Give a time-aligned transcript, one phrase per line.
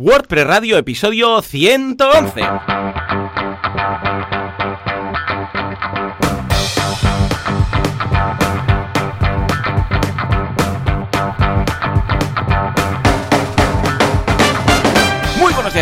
[0.00, 2.40] WordPress Radio, episodio 111.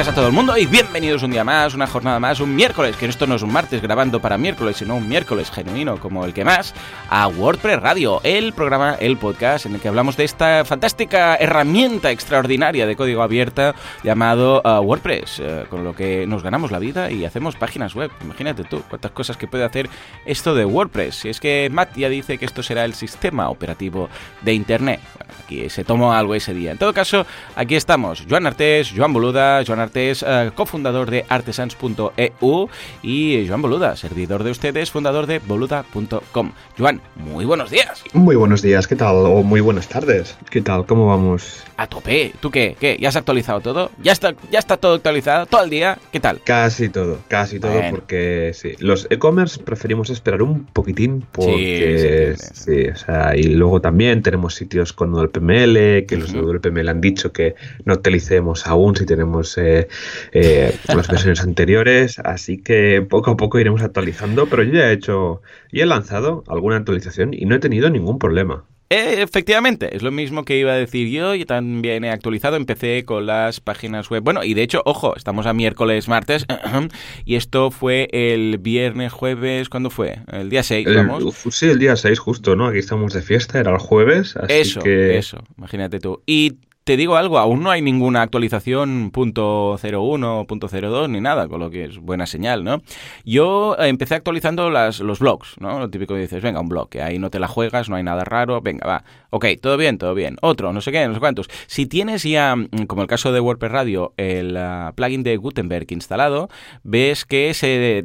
[0.07, 3.07] A todo el mundo y bienvenidos un día más, una jornada más, un miércoles, que
[3.07, 6.45] esto no es un martes grabando para miércoles, sino un miércoles genuino como el que
[6.45, 6.75] más,
[7.11, 12.13] a WordPress Radio, el programa, el podcast en el que hablamos de esta fantástica herramienta
[12.13, 13.75] extraordinaria de código abierta
[14.05, 18.13] llamado uh, WordPress, uh, con lo que nos ganamos la vida y hacemos páginas web.
[18.23, 19.89] Imagínate tú cuántas cosas que puede hacer
[20.25, 21.17] esto de WordPress.
[21.17, 24.09] Si es que Matt ya dice que esto será el sistema operativo
[24.43, 25.01] de Internet.
[25.19, 26.71] Bueno, aquí se tomó algo ese día.
[26.71, 32.69] En todo caso, aquí estamos, Joan Artés, Joan Boluda, Joan Artés, uh, cofundador de artesans.eu
[33.03, 36.53] y Joan Boluda, servidor de ustedes, fundador de boluda.com.
[36.79, 38.05] Joan, muy buenos días.
[38.13, 39.17] Muy buenos días, ¿qué tal?
[39.17, 40.37] O muy buenas tardes.
[40.51, 40.85] ¿Qué tal?
[40.87, 41.65] ¿Cómo vamos?
[41.79, 42.33] A tope.
[42.41, 42.77] ¿Tú qué?
[42.79, 42.99] ¿Qué?
[43.01, 43.91] ¿Ya has actualizado todo?
[44.03, 45.47] ¿Ya está, ya está todo actualizado?
[45.47, 45.99] ¿Todo el día?
[46.13, 46.41] ¿Qué tal?
[46.45, 47.91] Casi todo, casi todo, bueno.
[47.91, 48.75] porque sí.
[48.79, 54.23] Los e-commerce preferimos esperar un poquitín porque sí, sí, sí, o sea, y luego también
[54.23, 56.21] tenemos sitios con WPML, que uh -huh.
[56.21, 59.86] los de WPML han dicho que no actualicemos aún si tenemos eh,
[60.33, 64.93] eh, las versiones anteriores, así que poco a poco iremos actualizando, pero yo ya he
[64.93, 68.65] hecho, y he lanzado alguna actualización y no he tenido ningún problema.
[68.89, 71.35] Eh, efectivamente, es lo mismo que iba a decir yo.
[71.35, 74.23] Yo también he actualizado, empecé con las páginas web.
[74.23, 76.47] Bueno, y de hecho, ojo, estamos a miércoles, martes,
[77.25, 80.21] y esto fue el viernes, jueves, ¿cuándo fue?
[80.31, 81.35] El día 6, vamos.
[81.51, 82.67] sí, el día 6 justo, ¿no?
[82.67, 85.19] Aquí estamos de fiesta, era el jueves, así eso, que...
[85.19, 86.23] Eso, imagínate tú.
[86.25, 91.69] Y te digo algo, aún no hay ninguna actualización .01, .02 ni nada, con lo
[91.69, 92.81] que es buena señal, ¿no?
[93.25, 95.81] Yo empecé actualizando las, los blogs, ¿no?
[95.81, 98.05] Lo típico que dices, venga, un blog, que ahí no te la juegas, no hay
[98.05, 99.05] nada raro, venga, va.
[99.31, 100.37] Ok, todo bien, todo bien.
[100.43, 101.49] Otro, no sé qué, no sé cuántos.
[101.67, 102.55] Si tienes ya,
[102.87, 106.49] como el caso de WordPress Radio, el uh, plugin de Gutenberg instalado,
[106.85, 108.05] ves que se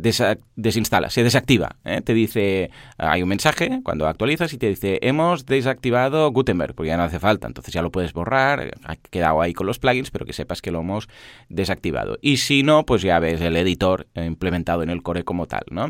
[0.55, 1.75] desinstala, se desactiva.
[1.85, 2.01] ¿eh?
[2.01, 6.97] Te dice, hay un mensaje cuando actualizas y te dice, hemos desactivado Gutenberg, porque ya
[6.97, 10.25] no hace falta, entonces ya lo puedes borrar ha quedado ahí con los plugins, pero
[10.25, 11.07] que sepas que lo hemos
[11.49, 12.17] desactivado.
[12.21, 15.87] Y si no, pues ya ves el editor implementado en el core como tal, ¿no?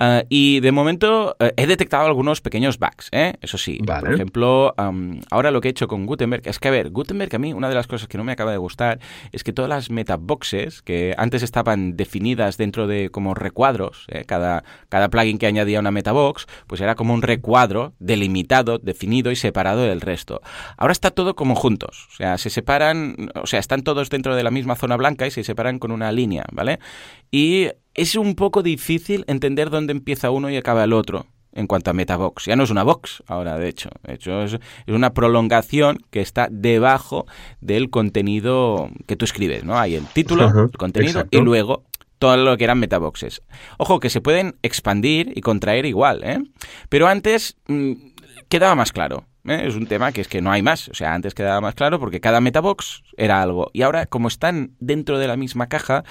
[0.00, 3.34] Uh, y de momento uh, he detectado algunos pequeños bugs, ¿eh?
[3.40, 3.78] Eso sí.
[3.84, 4.06] Vale.
[4.06, 7.34] Por ejemplo, um, ahora lo que he hecho con Gutenberg es que, a ver, Gutenberg
[7.34, 8.98] a mí una de las cosas que no me acaba de gustar
[9.30, 14.24] es que todas las metaboxes que antes estaban definidas dentro de como recuadros, ¿eh?
[14.24, 19.36] cada, cada plugin que añadía una metabox, pues era como un recuadro delimitado, definido y
[19.36, 20.40] separado del resto.
[20.76, 22.03] Ahora está todo como juntos.
[22.12, 25.30] O sea, se separan, o sea, están todos dentro de la misma zona blanca y
[25.30, 26.78] se separan con una línea, ¿vale?
[27.30, 31.90] Y es un poco difícil entender dónde empieza uno y acaba el otro en cuanto
[31.90, 32.46] a metabox.
[32.46, 33.90] Ya no es una box ahora, de hecho.
[34.02, 34.60] De hecho, es, es,
[34.94, 37.26] una prolongación que está debajo
[37.60, 39.78] del contenido que tú escribes, ¿no?
[39.78, 41.38] Hay el título, Ajá, el contenido exacto.
[41.38, 41.84] y luego
[42.18, 43.42] todo lo que eran metaboxes.
[43.78, 46.38] Ojo, que se pueden expandir y contraer igual, ¿eh?
[46.88, 47.92] Pero antes mmm,
[48.54, 49.24] quedaba más claro.
[49.46, 49.64] ¿Eh?
[49.66, 50.88] Es un tema que es que no hay más.
[50.88, 53.68] O sea, antes quedaba más claro porque cada metabox era algo.
[53.72, 56.04] Y ahora, como están dentro de la misma caja,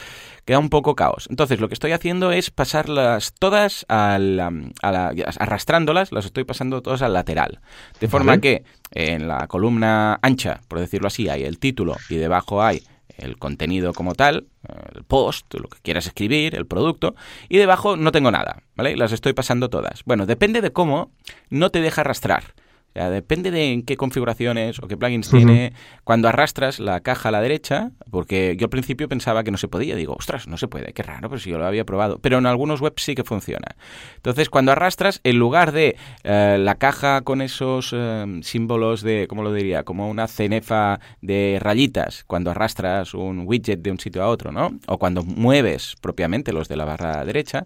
[0.44, 1.28] queda un poco caos.
[1.30, 4.42] Entonces, lo que estoy haciendo es pasarlas todas al,
[4.82, 7.62] a la, arrastrándolas, las estoy pasando todas al lateral.
[8.02, 12.62] De forma que en la columna ancha, por decirlo así, hay el título y debajo
[12.62, 12.84] hay
[13.18, 14.48] el contenido como tal,
[14.96, 17.16] el post, lo que quieras escribir, el producto,
[17.50, 18.96] y debajo no tengo nada, ¿vale?
[18.98, 20.04] Las estoy pasando todas.
[20.06, 21.12] Bueno, depende de cómo,
[21.50, 22.54] no te deja arrastrar.
[22.94, 25.38] Depende de en qué configuraciones o qué plugins uh -huh.
[25.38, 25.74] tiene.
[26.04, 29.68] Cuando arrastras la caja a la derecha, porque yo al principio pensaba que no se
[29.68, 32.20] podía, digo, ostras, no se puede, qué raro, pero si yo lo había probado.
[32.20, 33.76] Pero en algunos webs sí que funciona.
[34.16, 39.44] Entonces, cuando arrastras, en lugar de eh, la caja con esos eh, símbolos de, ¿cómo
[39.44, 39.84] lo diría?
[39.84, 44.72] Como una cenefa de rayitas, cuando arrastras un widget de un sitio a otro, ¿no?
[44.88, 47.66] O cuando mueves propiamente los de la barra derecha,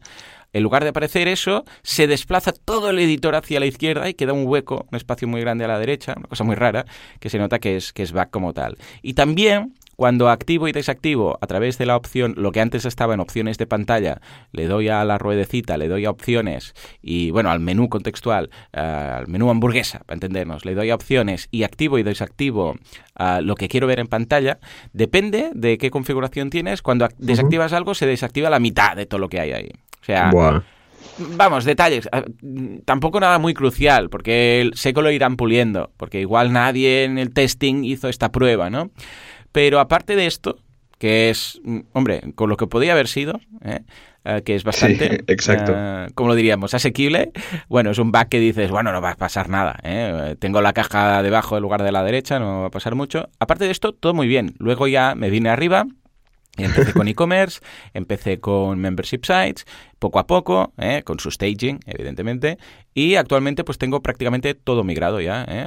[0.54, 4.34] en lugar de aparecer eso, se desplaza todo el editor hacia la izquierda y queda
[4.34, 6.86] un hueco, un espacio muy grande a la derecha, una cosa muy rara,
[7.20, 8.78] que se nota que es, que es back como tal.
[9.02, 13.16] Y también cuando activo y desactivo a través de la opción, lo que antes estaba
[13.16, 14.22] en opciones de pantalla,
[14.52, 18.80] le doy a la ruedecita, le doy a opciones y, bueno, al menú contextual, uh,
[18.80, 22.76] al menú hamburguesa, para entendernos, le doy a opciones y activo y desactivo
[23.20, 24.60] uh, lo que quiero ver en pantalla,
[24.94, 26.84] depende de qué configuración tienes.
[26.84, 29.72] Cuando desactivas algo, se desactiva la mitad de todo lo que hay ahí.
[30.08, 30.62] Sea, Buah.
[31.18, 32.08] vamos, detalles.
[32.14, 32.24] Ah,
[32.86, 37.34] Tampoco nada muy crucial, porque sé que lo irán puliendo, porque igual nadie en el
[37.34, 38.90] testing hizo esta prueba, ¿no?
[39.52, 40.60] Pero aparte de esto,
[40.98, 43.82] que es, mm, hombre, con lo que podía haber sido, ¿eh?
[44.24, 45.74] Eh, que es bastante, exacto.
[45.76, 47.32] Eh, como lo diríamos, asequible.
[47.68, 49.78] Bueno, es un bug que dices, bueno, no va a pasar nada.
[50.40, 53.30] Tengo la caja debajo en lugar de la derecha, no va a pasar mucho.
[53.40, 54.56] Aparte de esto, todo muy bien.
[54.60, 55.86] Luego ya me vine arriba,
[56.58, 57.60] Empecé con e-commerce,
[57.94, 59.66] empecé con membership sites,
[60.00, 61.04] poco a poco, ¿eh?
[61.04, 62.58] con su staging, evidentemente,
[62.94, 65.66] y actualmente pues tengo prácticamente todo migrado ya, ¿eh?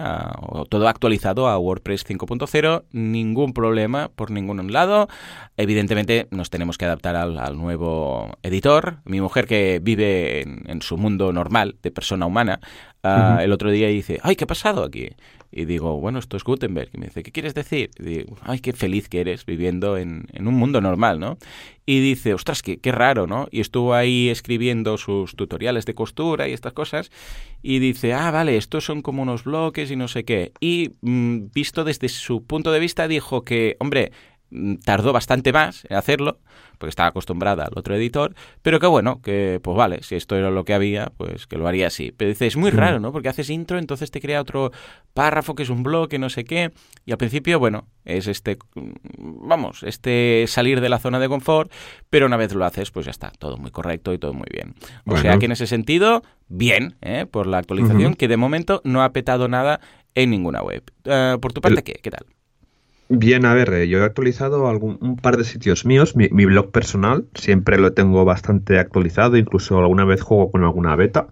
[0.69, 5.09] todo actualizado a WordPress 5.0, ningún problema por ningún lado.
[5.57, 8.99] Evidentemente nos tenemos que adaptar al, nuevo editor.
[9.05, 12.61] Mi mujer que vive en, su mundo normal de persona humana,
[13.03, 15.11] ah, el otro día dice, ay, ¿qué ha pasado aquí?
[15.53, 16.91] Y digo, bueno, esto es Gutenberg.
[16.95, 17.91] Y me dice, ¿qué quieres decir?
[17.99, 21.39] Y digo, ay, qué feliz que eres viviendo en, un mundo normal, ¿no?
[21.87, 23.49] Y dice, ostras, qué, qué raro, ¿no?
[23.51, 27.11] Y estuvo ahí escribiendo sus tutoriales de costura y estas cosas.
[27.63, 30.53] Y dice, ah, vale, estos son como unos bloques y no sé qué.
[30.61, 34.13] Y mm, visto desde su punto de vista, dijo que, hombre,
[34.85, 36.39] tardó bastante más en hacerlo,
[36.79, 40.51] porque estaba acostumbrada al otro editor, pero que bueno, que pues vale, si esto era
[40.51, 42.13] lo que había, pues que lo haría así.
[42.17, 43.13] Pero dice, es muy raro, ¿no?
[43.13, 44.73] Porque haces intro, entonces te crea otro
[45.15, 46.73] párrafo que es un bloque, no sé qué,
[47.05, 48.59] y al principio, bueno, es este,
[49.19, 51.71] vamos, este salir de la zona de confort,
[52.09, 54.75] pero una vez lo haces, pues ya está, todo muy correcto y todo muy bien.
[55.07, 57.27] O sea que en ese sentido, bien, ¿eh?
[57.31, 59.81] por la actualización, que de momento no ha petado nada
[60.15, 60.83] en ninguna web.
[61.05, 62.01] Eh, por tu parte, ¿qué?
[62.03, 62.27] ¿Qué tal?
[63.13, 66.15] Bien, a ver, eh, yo he actualizado algún, un par de sitios míos.
[66.15, 71.27] Mi, blog personal siempre lo tengo bastante actualizado, incluso alguna vez juego con alguna beta.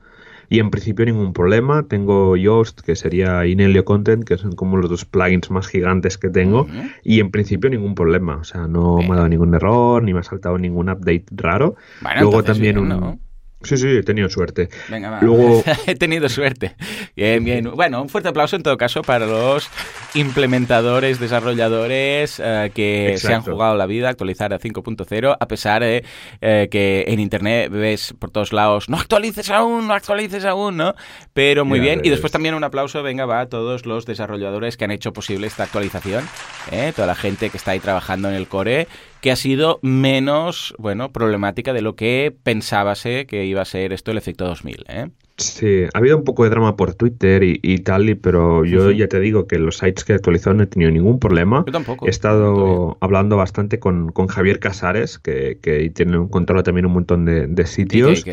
[0.49, 1.85] Y en principio ningún problema.
[1.85, 6.31] Tengo Yoast, que sería Inelio Content, que son como los dos plugins más gigantes que
[6.31, 6.67] tengo.
[7.05, 8.39] Y en principio ningún problema.
[8.39, 11.77] O sea, no me ha dado ningún error, ni me ha saltado ningún update raro.
[12.19, 13.21] Luego también un...
[13.63, 14.69] Sí, sí, he tenido suerte.
[14.89, 15.21] Venga, va.
[15.21, 15.63] Luego...
[15.87, 16.77] he tenido suerte.
[17.17, 17.71] Bien, bien.
[17.75, 19.69] Bueno, un fuerte aplauso en todo caso para los
[20.15, 25.83] implementadores, desarrolladores eh, que se han jugado la vida a actualizar a 5.0, a pesar
[25.83, 26.05] de
[26.41, 30.95] eh, que en Internet ves por todos lados, no actualices aún, no actualices aún, ¿no?
[31.33, 32.01] Pero muy bien.
[32.05, 35.47] Y después también un aplauso, venga, va, a todos los desarrolladores que han hecho posible
[35.47, 36.29] esta actualización,
[36.71, 36.93] ¿eh?
[36.95, 38.89] toda la gente que está ahí trabajando en el core
[39.21, 44.11] que ha sido menos, bueno, problemática de lo que pensábase que iba a ser esto
[44.13, 45.09] el efecto 2000, ¿eh?
[45.39, 49.07] Sí, ha habido un poco de drama por Twitter y, tal, y, pero yo ya
[49.07, 51.63] te digo que los sites que he actualizado no he tenido ningún problema.
[51.65, 52.07] Yo tampoco.
[52.07, 57.25] He estado hablando bastante con, Javier Casares, que, que tiene un control también un montón
[57.25, 58.25] de, sitios.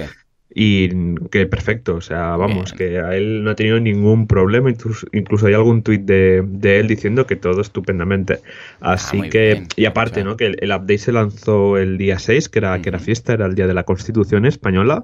[0.57, 0.89] Y
[1.31, 5.53] que perfecto, o sea, vamos, que a él no ha tenido ningún problema, incluso, hay
[5.53, 8.39] algún tuit de, él diciendo que todo estupendamente.
[8.79, 10.37] Ah, Así que, y aparte, ¿no?
[10.37, 13.53] Que el, update se lanzó el día 6, que era, que era fiesta, era el
[13.53, 15.03] día de la Constitución Española.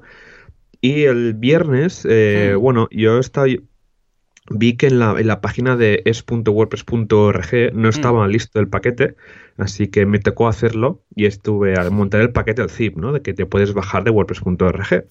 [0.81, 3.47] Y el viernes, eh, bueno, yo estaba,
[4.49, 9.15] vi que en la, en la página de es.wordpress.org no estaba listo el paquete,
[9.61, 13.11] Así que me tocó hacerlo y estuve a montar el paquete al zip, ¿no?
[13.11, 15.05] De que te puedes bajar de WordPress.org.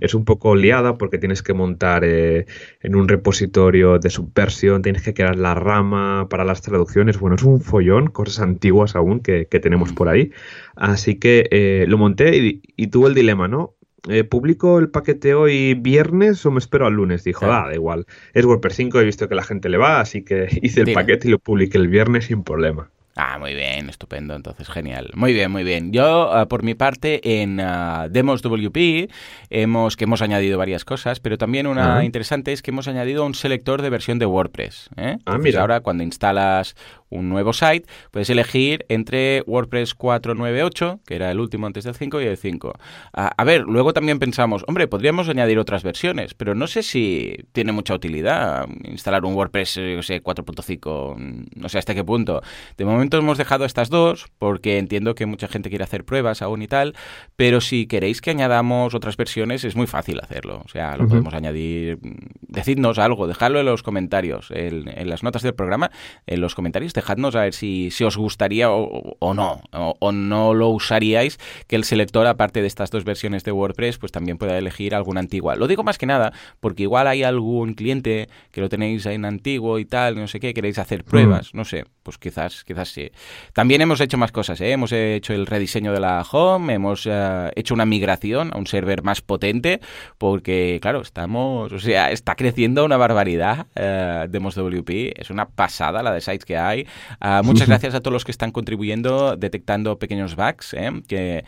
[0.00, 2.44] Es un poco liada porque tienes que montar eh,
[2.82, 7.18] en un repositorio de subversión, tienes que crear la rama para las traducciones.
[7.18, 10.30] Bueno, es un follón, cosas antiguas aún que, tenemos por ahí.
[10.74, 13.76] Así que eh, lo monté y, tuve el dilema, ¿no?
[14.08, 17.24] Eh, ¿publico el paquete hoy viernes o me espero al lunes?
[17.24, 18.06] Dijo, ah, da igual.
[18.34, 21.28] Es WordPress 5, he visto que la gente le va, así que hice el paquete
[21.28, 22.90] y lo publiqué el viernes sin problema.
[23.18, 25.10] Ah, muy bien, estupendo, entonces genial.
[25.14, 25.90] Muy bien, muy bien.
[25.90, 29.10] Yo, ah, por mi parte, en uh, Demos WP,
[29.48, 33.34] hemos, que hemos añadido varias cosas, pero también una interesante es que hemos añadido un
[33.34, 34.90] selector de versión de WordPress.
[34.98, 35.16] ¿eh?
[35.24, 35.62] Ah, mira.
[35.62, 36.76] Ahora, cuando instalas
[37.08, 42.20] un nuevo site, puedes elegir entre WordPress 498, que era el último antes del 5,
[42.20, 42.72] y el 5.
[43.12, 47.72] A, ver, luego también pensamos, hombre, podríamos añadir otras versiones, pero no sé si tiene
[47.72, 52.42] mucha utilidad instalar un WordPress, yo sé, 4.5, no sé hasta qué punto.
[52.76, 56.62] De momento hemos dejado estas dos, porque entiendo que mucha gente quiere hacer pruebas aún
[56.62, 56.94] y tal,
[57.36, 60.62] pero si queréis que añadamos otras versiones, es muy fácil hacerlo.
[60.64, 61.98] O sea, lo podemos añadir,
[62.40, 65.90] decidnos algo, dejadlo en los comentarios, en, en las notas del programa,
[66.26, 70.68] en los comentarios dejadnos a ver si, si os gustaría o, no, o, no lo
[70.68, 74.94] usaríais, que el selector, aparte de estas dos versiones de WordPress, pues también pueda elegir
[74.94, 75.56] alguna antigua.
[75.56, 79.78] Lo digo más que nada porque igual hay algún cliente que lo tenéis en antiguo
[79.78, 81.56] y tal, no sé qué, queréis hacer pruebas, mm.
[81.56, 83.10] no sé, pues quizás, quizás sí.
[83.52, 84.70] También hemos hecho más cosas, ¿eh?
[84.70, 89.02] hemos hecho el rediseño de la home, hemos eh, hecho una migración a un server
[89.02, 89.80] más potente,
[90.16, 96.00] porque claro, estamos, o sea, está creciendo una barbaridad eh, de WP, es una pasada
[96.04, 96.86] la de sites que hay,
[97.20, 100.74] Ah, muchas gracias a todos los que están contribuyendo detectando pequeños bugs.
[100.74, 100.92] ¿eh?
[101.08, 101.44] Que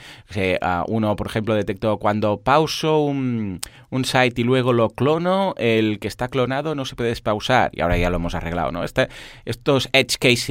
[0.61, 3.61] uh, uno, por ejemplo, detectó cuando pauso un,
[3.91, 7.71] un, site y luego lo clono, el que está clonado no se puede despausar.
[7.75, 8.73] Y ahora ya lo hemos arreglado.
[8.73, 8.83] ¿no?
[8.83, 9.09] Este,
[9.45, 10.48] estos edge cases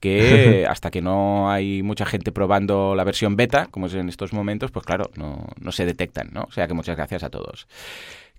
[0.00, 4.32] Que hasta que no hay mucha gente probando la versión beta, como es en estos
[4.32, 6.42] momentos, pues claro, no, no se detectan, ¿no?
[6.42, 7.66] O sea que muchas gracias a todos.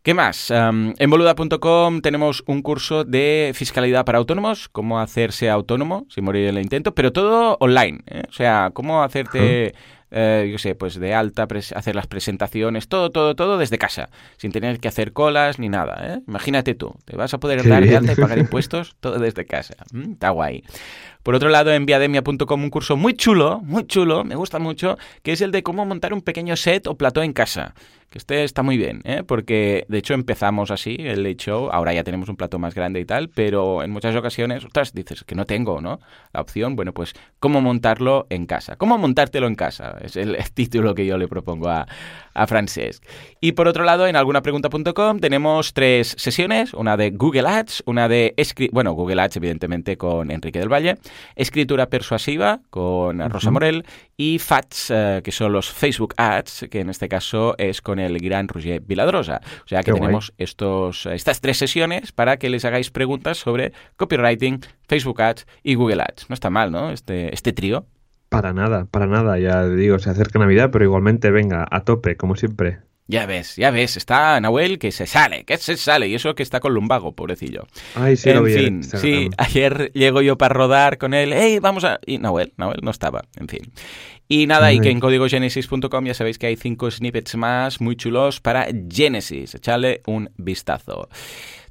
[0.03, 0.51] ¿Qué más?
[0.51, 6.57] en boluda.com tenemos un curso de fiscalidad para autónomos, cómo hacerse autónomo sin morir en
[6.57, 8.01] el intento, pero todo online.
[8.07, 8.24] ¿eh?
[8.27, 9.74] O sea, cómo hacerte
[10.13, 14.51] eh, yo sé, pues de alta, hacer las presentaciones, todo, todo, todo desde casa, sin
[14.51, 16.15] tener que hacer colas ni nada.
[16.15, 16.22] ¿eh?
[16.27, 19.75] Imagínate tú, te vas a poder dar de alta y pagar impuestos todo desde casa.
[19.91, 20.63] Mm, está guay.
[21.24, 25.32] Por otro lado, en viademia.com un curso muy chulo, muy chulo, me gusta mucho, que
[25.32, 27.74] es el de cómo montar un pequeño set o plató en casa
[28.13, 29.24] que este está muy bien, ¿eh?
[29.25, 33.06] porque de hecho empezamos así el show, ahora ya tenemos un plato más grande y
[33.06, 36.00] tal, pero en muchas ocasiones, otras dices que no tengo, ¿no?
[36.32, 40.94] La opción, bueno, pues cómo montarlo en casa, cómo montártelo en casa, es el, título
[40.94, 41.88] que yo le propongo a,
[42.36, 43.03] a Francesc.
[43.42, 48.36] Y por otro lado, en algunapregunta.com tenemos tres sesiones, una de Google Ads, una de,
[48.72, 50.98] bueno, Google Ads evidentemente con Enrique del Valle,
[51.36, 53.86] escritura persuasiva con Rosa Morel
[54.17, 58.20] y FATS, eh, que son los Facebook Ads, que en este caso es con el
[58.20, 59.41] gran Roger Viladrosa.
[59.65, 64.62] O sea que tenemos estos, estas tres sesiones para que les hagáis preguntas sobre copywriting,
[64.88, 66.29] Facebook Ads y Google Ads.
[66.29, 66.91] No está mal, ¿no?
[66.91, 67.86] Este, este trío.
[68.29, 69.38] Para nada, para nada.
[69.38, 72.79] Ya digo, se acerca Navidad, pero igualmente venga, a tope, como siempre.
[73.13, 76.41] Ya ves, ya ves, está Nahuel que se sale, que se sale, y eso que
[76.41, 77.67] está con lumbago, pobrecillo.
[77.93, 82.00] Ay, sí, en fin, sí, ayer llego yo para rodar con él, ¡hey, vamos a...!
[82.08, 83.72] Y Nahuel, Nahuel no estaba, en fin.
[84.27, 88.41] Y nada, y que en códigogenesis.com ya sabéis que hay cinco snippets más muy chulos
[88.41, 91.08] para Genesis, echadle un vistazo.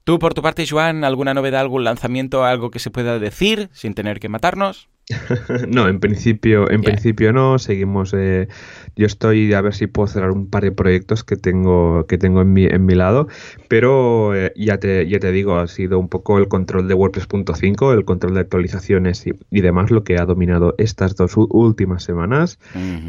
[0.04, 3.94] Tú, por tu parte, Joan, ¿alguna novedad, algún lanzamiento, algo que se pueda decir sin
[3.94, 4.91] tener que matarnos?
[5.68, 7.59] no, en principio, en principio no.
[7.59, 8.14] Seguimos.
[8.14, 8.49] Eh,
[8.97, 12.42] yo estoy a ver si puedo cerrar un par de proyectos que tengo que tengo
[12.42, 13.28] en mi, en mi lado,
[13.68, 17.94] pero eh, ya te ya te digo, ha sido un poco el control de WordPress.5,
[17.94, 22.59] el control de actualizaciones y, demás lo que ha dominado estas dos últimas semanas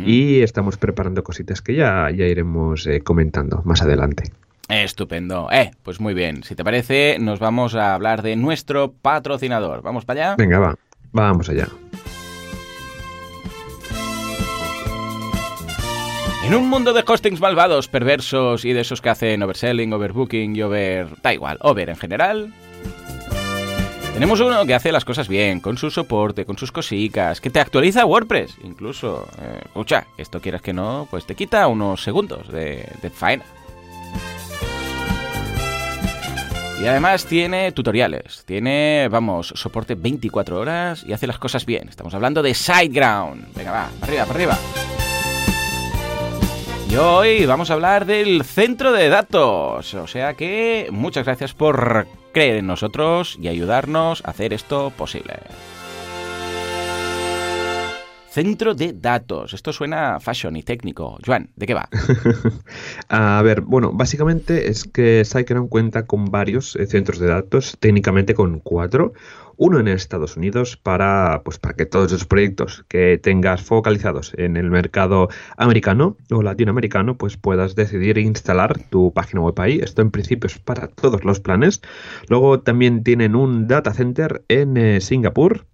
[0.05, 4.31] y estamos preparando cositas que ya ya iremos eh, comentando más adelante.
[4.69, 5.49] Estupendo.
[5.51, 6.43] Eh, pues muy bien.
[6.43, 9.81] Si te parece, nos vamos a hablar de nuestro patrocinador.
[9.81, 10.35] ¿Vamos para allá?
[10.37, 10.75] Venga, va.
[11.13, 11.67] Vamos allá.
[16.45, 20.61] En un mundo de hostings malvados, perversos y de esos que hacen overselling, overbooking y
[20.61, 21.21] over...
[21.21, 22.53] da igual, over en general,
[24.13, 27.59] tenemos uno que hace las cosas bien, con su soporte, con sus cositas, que te
[27.59, 29.27] actualiza WordPress, incluso.
[29.41, 33.43] Eh, escucha, esto quieras que no, pues te quita unos segundos de, de faena.
[36.83, 41.87] Y además tiene tutoriales, tiene, vamos, soporte 24 horas y hace las cosas bien.
[41.87, 43.55] Estamos hablando de SiteGround.
[43.55, 44.57] Venga, va, para arriba, para arriba.
[46.89, 49.93] Y hoy vamos a hablar del centro de datos.
[49.93, 55.35] O sea que muchas gracias por creer en nosotros y ayudarnos a hacer esto posible.
[58.33, 59.53] Centro de datos.
[59.53, 61.19] Esto suena fashion y técnico.
[61.23, 61.87] Joan, ¿de qué va?
[63.07, 68.33] a ver, bueno, básicamente es que SiteGround cuenta con varios eh, centros de datos, técnicamente
[68.33, 69.13] con cuatro.
[69.57, 74.57] Uno en Estados Unidos para, pues, para que todos los proyectos que tengas focalizados en
[74.57, 79.77] el mercado americano o latinoamericano, pues puedas decidir instalar tu página web ahí.
[79.77, 81.81] Esto en principio es para todos los planes.
[82.29, 85.67] Luego también tienen un data center en eh, Singapur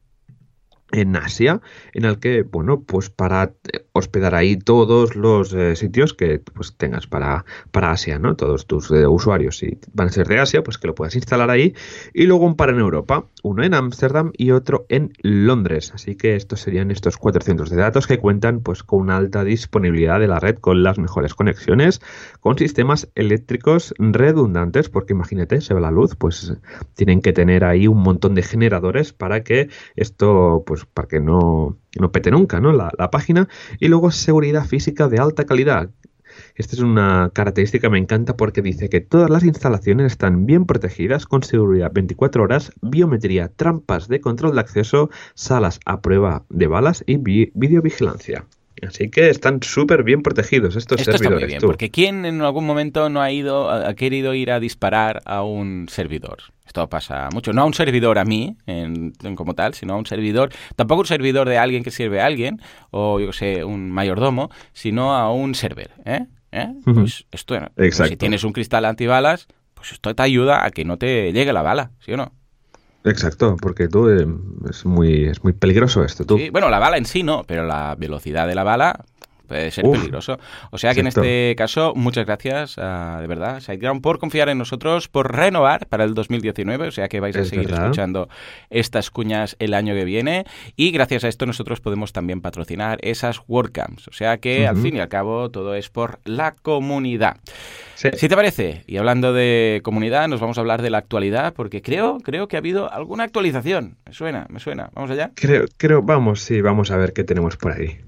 [0.92, 1.62] en Asia,
[1.94, 3.54] en el que, bueno, pues para
[3.94, 8.36] hospedar ahí todos los eh, sitios que pues tengas para, para Asia, ¿no?
[8.36, 11.50] Todos tus eh, usuarios, si van a ser de Asia, pues que lo puedas instalar
[11.50, 11.74] ahí.
[12.14, 15.92] Y luego un par en Europa, uno en Ámsterdam y otro en Londres.
[15.94, 19.44] Así que estos serían estos cuatro centros de datos que cuentan pues con una alta
[19.44, 22.02] disponibilidad de la red, con las mejores conexiones,
[22.40, 26.54] con sistemas eléctricos redundantes, porque imagínate, se va la luz, pues
[26.96, 31.78] tienen que tener ahí un montón de generadores para que esto, pues para que no,
[31.98, 32.72] no pete nunca, ¿no?
[32.72, 33.48] La, la página.
[33.80, 35.90] Y luego seguridad física de alta calidad,
[36.56, 40.66] esta es una característica que me encanta porque dice que todas las instalaciones están bien
[40.66, 46.68] protegidas con seguridad 24 horas, biometría, trampas de control de acceso, salas a prueba de
[46.68, 48.46] balas y videovigilancia.
[48.88, 51.44] Así que están súper bien protegidos estos Esto servidores.
[51.44, 54.60] Está muy bien, porque ¿quién en algún momento no ha ido, ha querido ir a
[54.60, 56.40] disparar a un servidor?
[56.66, 57.52] Esto pasa mucho.
[57.52, 61.08] No a un servidor a mí, en, como tal, sino a un servidor, tampoco un
[61.08, 65.32] servidor de alguien que sirve a alguien, o yo que sé, un mayordomo, sino a
[65.32, 65.90] un server.
[66.06, 66.28] ¿eh?
[66.52, 66.68] ¿Eh?
[66.84, 70.98] Pues esto, pues si tienes un cristal antibalas, pues esto te ayuda a que no
[70.98, 72.34] te llegue la bala, ¿sí o no?
[73.04, 74.28] Exacto, porque tú eh,
[74.70, 76.38] es muy es muy peligroso esto, tú.
[76.52, 79.06] bueno, la bala en sí no, pero la velocidad de la bala
[79.50, 80.40] puede ser peligroso.
[80.72, 84.58] O sea que en este caso, muchas gracias, ah, de verdad, SiteGround, por confiar en
[84.58, 88.30] nosotros, por renovar para el 2019, o sea que vais a seguir escuchando
[88.70, 90.46] estas cuñas el año que viene
[90.78, 94.08] y gracias a esto nosotros podemos también patrocinar esas WordCamps.
[94.08, 97.38] O sea que al fin y al cabo todo es por la comunidad.
[97.96, 101.82] Si te parece, y hablando de comunidad, nos vamos a hablar de la actualidad, porque
[101.82, 103.98] creo, creo que ha habido alguna actualización.
[104.06, 104.90] Me suena, me suena.
[104.94, 105.32] ¿Vamos allá?
[105.36, 108.00] Creo, creo, vamos, sí, vamos a ver qué tenemos por ahí.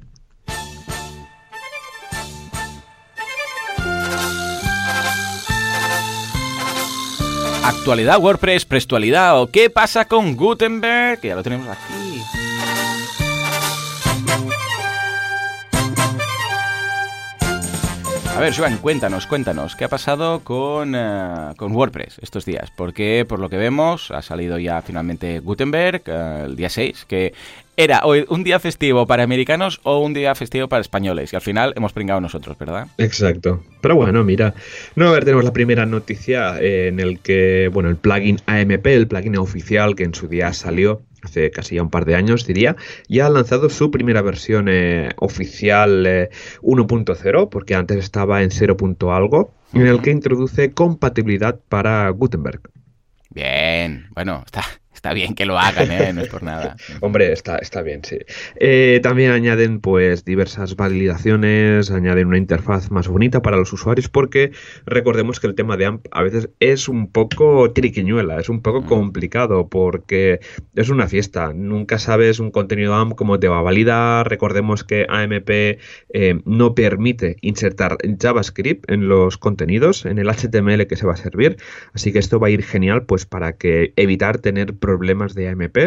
[7.63, 12.21] Actualidad WordPress, prestualidad o qué pasa con Gutenberg, que ya lo tenemos aquí.
[18.35, 22.71] A ver, Joan, cuéntanos, cuéntanos, ¿qué ha pasado con, eh, con, WordPress estos días?
[22.75, 27.33] Porque, por lo que vemos, ha salido ya finalmente Gutenberg eh, el día 6, que
[27.77, 31.33] era hoy un día festivo para americanos o un día festivo para españoles.
[31.33, 32.87] Y al final hemos pringado nosotros, ¿verdad?
[32.97, 33.63] Exacto.
[33.81, 34.53] Pero bueno, mira.
[34.95, 39.07] No, a ver, tenemos la primera noticia en el que, bueno, el plugin AMP, el
[39.07, 42.75] plugin oficial que en su día salió, hace casi ya un par de años, diría,
[43.07, 46.29] ya ha lanzado su primera versión eh, oficial
[46.61, 48.77] 1.0, eh, porque antes estaba en 0.
[49.11, 52.61] algo, en el que introduce compatibilidad para Gutenberg.
[53.29, 54.63] Bien, bueno, está,
[55.01, 56.13] Está bien que lo hagan, ¿eh?
[56.13, 56.75] no es por nada.
[57.01, 58.19] Hombre, está, está bien, sí.
[58.57, 64.51] Eh, también añaden pues diversas validaciones, añaden una interfaz más bonita para los usuarios porque
[64.85, 68.81] recordemos que el tema de AMP a veces es un poco triquiñuela, es un poco
[68.81, 68.85] mm.
[68.85, 70.39] complicado porque
[70.75, 75.07] es una fiesta, nunca sabes un contenido AMP cómo te va a validar, recordemos que
[75.09, 75.79] AMP eh,
[76.45, 81.57] no permite insertar JavaScript en los contenidos, en el HTML que se va a servir,
[81.93, 85.47] así que esto va a ir genial pues para que evitar tener problemas problemas de
[85.47, 85.77] AMP,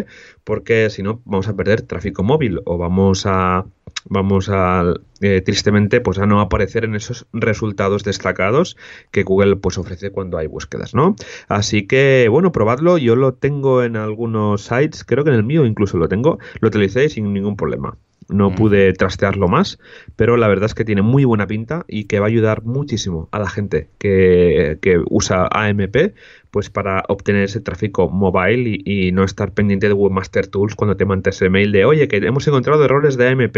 [0.44, 3.66] porque si no vamos a perder tráfico móvil o vamos a
[4.06, 8.76] vamos a eh, tristemente pues a no aparecer en esos resultados destacados
[9.10, 11.16] que Google pues ofrece cuando hay búsquedas, ¿no?
[11.48, 15.66] Así que bueno, probadlo, yo lo tengo en algunos sites, creo que en el mío
[15.66, 17.96] incluso lo tengo, lo utilicé sin ningún problema.
[18.28, 18.54] No mm.
[18.54, 19.78] pude trastearlo más,
[20.16, 23.28] pero la verdad es que tiene muy buena pinta y que va a ayudar muchísimo
[23.32, 26.14] a la gente que, que usa AMP
[26.50, 31.04] pues para obtener ese tráfico mobile y, no estar pendiente de Webmaster Tools cuando te
[31.04, 33.56] mandes ese mail de oye que hemos encontrado errores de AMP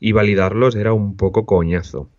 [0.00, 2.10] y validarlos era un poco coñazo.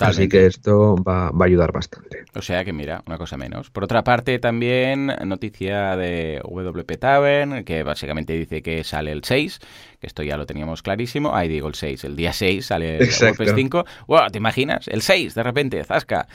[0.00, 2.24] Así que esto va, va, a ayudar bastante.
[2.34, 3.70] O sea que mira, una cosa menos.
[3.70, 9.60] Por otra parte, también noticia de WP Tavern, que básicamente dice que sale el 6,
[10.00, 11.34] que esto ya lo teníamos clarísimo.
[11.34, 13.84] Ahí digo el 6, el día 6 sale WordPress 5.
[14.06, 14.88] Wow, ¿te imaginas?
[14.88, 16.28] El 6, de repente, zasca.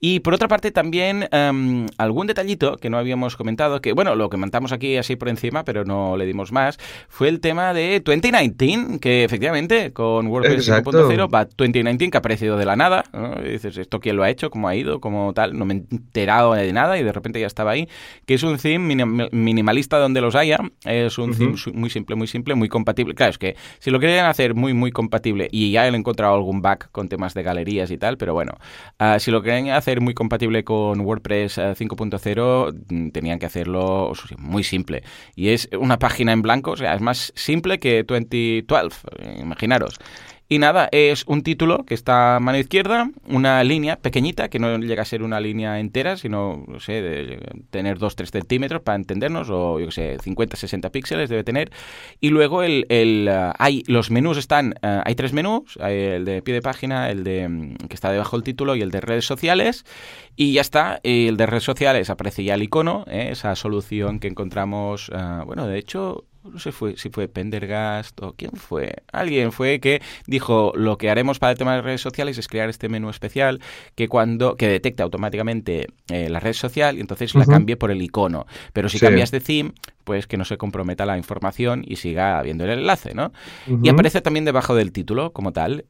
[0.00, 4.28] Y por otra parte, también em, algún detallito que no habíamos comentado, que bueno, lo
[4.28, 8.02] que comentamos aquí así por encima, pero no le dimos más, fue el tema de
[8.04, 13.04] 2019, que efectivamente con WordPress 5.0 va 2019, que ha aparecido de la nada.
[13.44, 14.50] Y dices, ¿esto quién lo ha hecho?
[14.50, 15.00] ¿Cómo ha ido?
[15.00, 15.56] ¿Cómo tal?
[15.56, 17.88] No me he enterado de nada y de repente ya estaba ahí.
[18.26, 20.58] Que es un theme minimalista donde los haya.
[20.84, 23.03] Es un theme muy simple, muy simple, muy compatible.
[23.14, 26.62] Claro, es que si lo querían hacer muy, muy compatible, y ya he encontrado algún
[26.62, 28.52] bug con temas de galerías y tal, pero bueno,
[28.98, 34.12] ah, si lo querían hacer muy compatible con WordPress 5.0, eh, mm, tenían que hacerlo
[34.38, 35.02] muy simple.
[35.34, 39.98] Y es una página en blanco, o sea, es más simple que 2012, eh, imaginaros.
[40.46, 44.76] Y nada, es un título que está a mano izquierda, una línea pequeñita, que no
[44.76, 47.38] llega a ser una línea entera, sino, no sé, de
[47.70, 51.70] tener 2-3 centímetros para entendernos, o yo qué sé, 50-60 píxeles debe tener.
[52.20, 56.42] Y luego el, el uh, hay, los menús están, uh, hay tres menús, el de
[56.42, 59.24] pie de página, el de mm, que está debajo del título y el de redes
[59.24, 59.86] sociales.
[60.36, 63.28] Y ya está, el de redes sociales aparece ya el icono, ¿eh?
[63.30, 68.34] esa solución que encontramos, uh, bueno, de hecho no sé fue, si fue Pendergast o
[68.34, 69.02] quién fue.
[69.12, 72.68] Alguien fue que dijo lo que haremos para el tema de redes sociales es crear
[72.68, 73.60] este menú especial
[73.94, 78.02] que cuando que detecte automáticamente eh, la red social y entonces la cambie por el
[78.02, 78.46] icono.
[78.72, 79.72] Pero si cambias de theme,
[80.04, 83.32] pues que no se comprometa la información y siga habiendo el enlace, ¿no?
[83.82, 85.84] Y aparece también debajo del título como tal.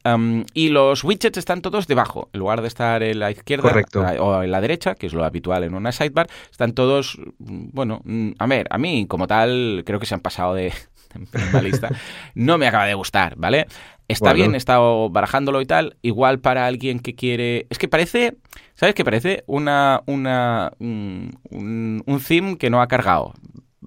[0.53, 3.71] y los widgets están todos debajo, en lugar de estar en la izquierda
[4.19, 8.31] o en la derecha, que es lo habitual en una sidebar, están todos, bueno, mm,
[8.39, 10.73] a ver, a mí como tal creo que se han pasado de,
[11.53, 11.89] de lista.
[12.33, 13.67] No me acaba de gustar, ¿vale?
[14.07, 15.97] Está bien, he estado barajándolo y tal.
[16.01, 17.65] Igual para alguien que quiere.
[17.69, 18.37] Es que parece.
[18.75, 19.43] ¿Sabes qué parece?
[19.47, 20.01] Una.
[20.05, 23.33] una un, un, theme que no ha cargado.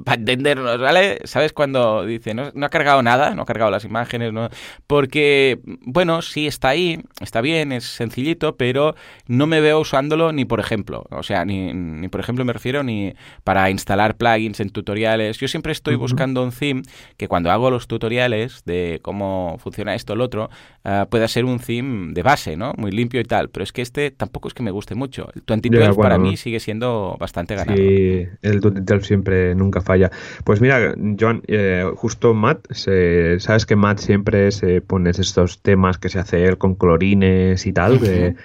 [0.04, 1.18] Para entendernos, ¿vale?
[1.24, 4.48] ¿Sabes cuando dice, no, no, ha cargado nada, no ha cargado las imágenes, no?
[4.86, 8.94] Porque, bueno, sí está ahí, está bien, es sencillito, pero
[9.26, 12.82] no me veo usándolo ni por ejemplo, o sea, ni, ni por ejemplo me refiero
[12.82, 15.38] ni para instalar plugins en tutoriales.
[15.38, 16.82] Yo siempre estoy buscando un theme
[17.16, 20.50] que cuando hago los tutoriales de cómo funciona esto o lo otro,
[20.84, 22.72] uh, pueda ser un theme de base, ¿no?
[22.76, 25.28] Muy limpio y tal, pero es que este tampoco es que me guste mucho.
[25.34, 27.76] El 2012 yeah, bueno, para mí sigue siendo bastante ganado.
[27.76, 30.10] Sí, el 2012 siempre nunca falla.
[30.44, 35.96] Pues mira, Joan, eh, justo Matt, se, sabes que Matt siempre se pone estos temas
[35.96, 38.36] que se hace él con colorines y tal, de,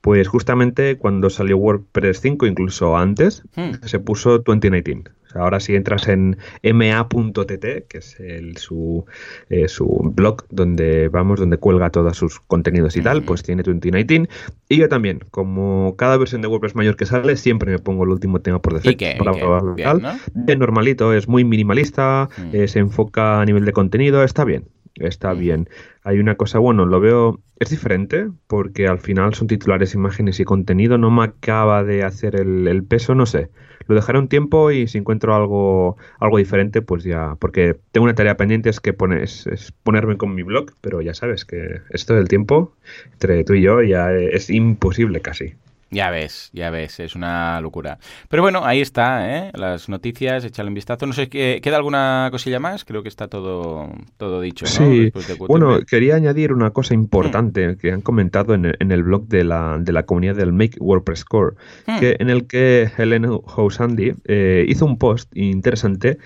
[0.00, 3.86] pues justamente cuando salió WordPress 5, incluso antes, hmm.
[3.86, 5.17] se puso 2019.
[5.34, 9.04] Ahora si entras en ma.tt, que es el, su,
[9.50, 14.28] eh, su blog donde vamos, donde cuelga todos sus contenidos y tal, pues tiene 2019.
[14.68, 18.10] Y yo también, como cada versión de WordPress mayor que sale, siempre me pongo el
[18.10, 18.90] último tema por defecto.
[18.90, 19.16] ¿Y qué?
[19.18, 19.32] Para.
[19.74, 20.18] Bien, ¿no?
[20.34, 22.56] Bien normalito, es muy minimalista, mm.
[22.56, 24.64] eh, se enfoca a nivel de contenido, está bien
[24.94, 25.68] está bien.
[26.02, 30.44] Hay una cosa, bueno, lo veo, es diferente porque al final son titulares, imágenes y
[30.44, 33.50] contenido, no me acaba de hacer el, el, peso, no sé.
[33.86, 38.14] Lo dejaré un tiempo y si encuentro algo, algo diferente, pues ya, porque tengo una
[38.14, 42.14] tarea pendiente, es que pones, es ponerme con mi blog, pero ya sabes que esto
[42.14, 42.74] del tiempo,
[43.12, 45.54] entre tú y yo, ya es imposible casi.
[45.90, 47.98] Ya ves, ya ves, es una locura.
[48.28, 49.50] Pero bueno, ahí está, ¿eh?
[49.54, 51.06] Las noticias, échale un vistazo.
[51.06, 52.84] No sé, ¿queda alguna cosilla más?
[52.84, 54.70] Creo que está todo, todo dicho, ¿no?
[54.70, 55.10] Sí,
[55.46, 57.76] bueno, quería añadir una cosa importante mm.
[57.76, 60.76] que han comentado en el, en el, blog de la, de la comunidad del Make
[60.78, 61.98] WordPress Core, mm.
[62.00, 66.18] que, en el que Helen Housandi eh, hizo un post interesante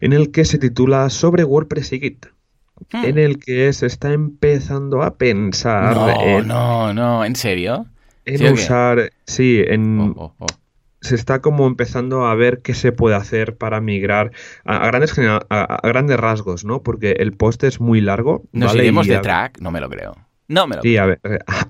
[0.00, 2.26] en el que se titula sobre WordPress y Git.
[2.92, 3.04] Mm.
[3.04, 5.94] En el que se está empezando a pensar.
[5.94, 6.48] No, en...
[6.48, 7.86] no, no, ¿en serio?
[8.26, 10.00] En ¿Sí usar, sí, en...
[10.00, 10.46] Oh, oh, oh.
[11.00, 14.32] Se está como empezando a ver qué se puede hacer para migrar
[14.64, 16.82] a, a grandes a, a, grandes rasgos, ¿no?
[16.82, 18.42] Porque el post es muy largo.
[18.52, 18.84] ¿Nos ¿vale?
[18.84, 19.60] iremos de track?
[19.60, 20.16] No me lo creo.
[20.48, 21.02] No me lo sí, creo.
[21.02, 21.20] a ver,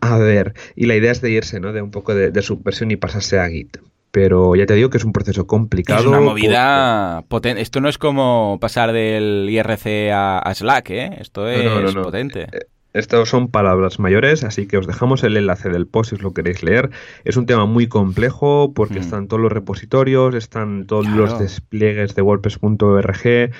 [0.00, 0.54] a ver.
[0.74, 1.74] Y la idea es de irse, ¿no?
[1.74, 3.78] De un poco de, de subversión y pasarse a Git
[4.16, 6.00] pero ya te digo que es un proceso complicado.
[6.00, 7.28] Es una movida porque...
[7.28, 7.60] potente.
[7.60, 11.10] Esto no es como pasar del IRC a, a Slack, ¿eh?
[11.20, 12.46] Esto es no, no, no, potente.
[12.96, 16.32] Estas son palabras mayores, así que os dejamos el enlace del post si os lo
[16.32, 16.90] queréis leer.
[17.24, 19.02] Es un tema muy complejo porque mm.
[19.02, 21.22] están todos los repositorios, están todos claro.
[21.22, 23.52] los despliegues de WordPress.org,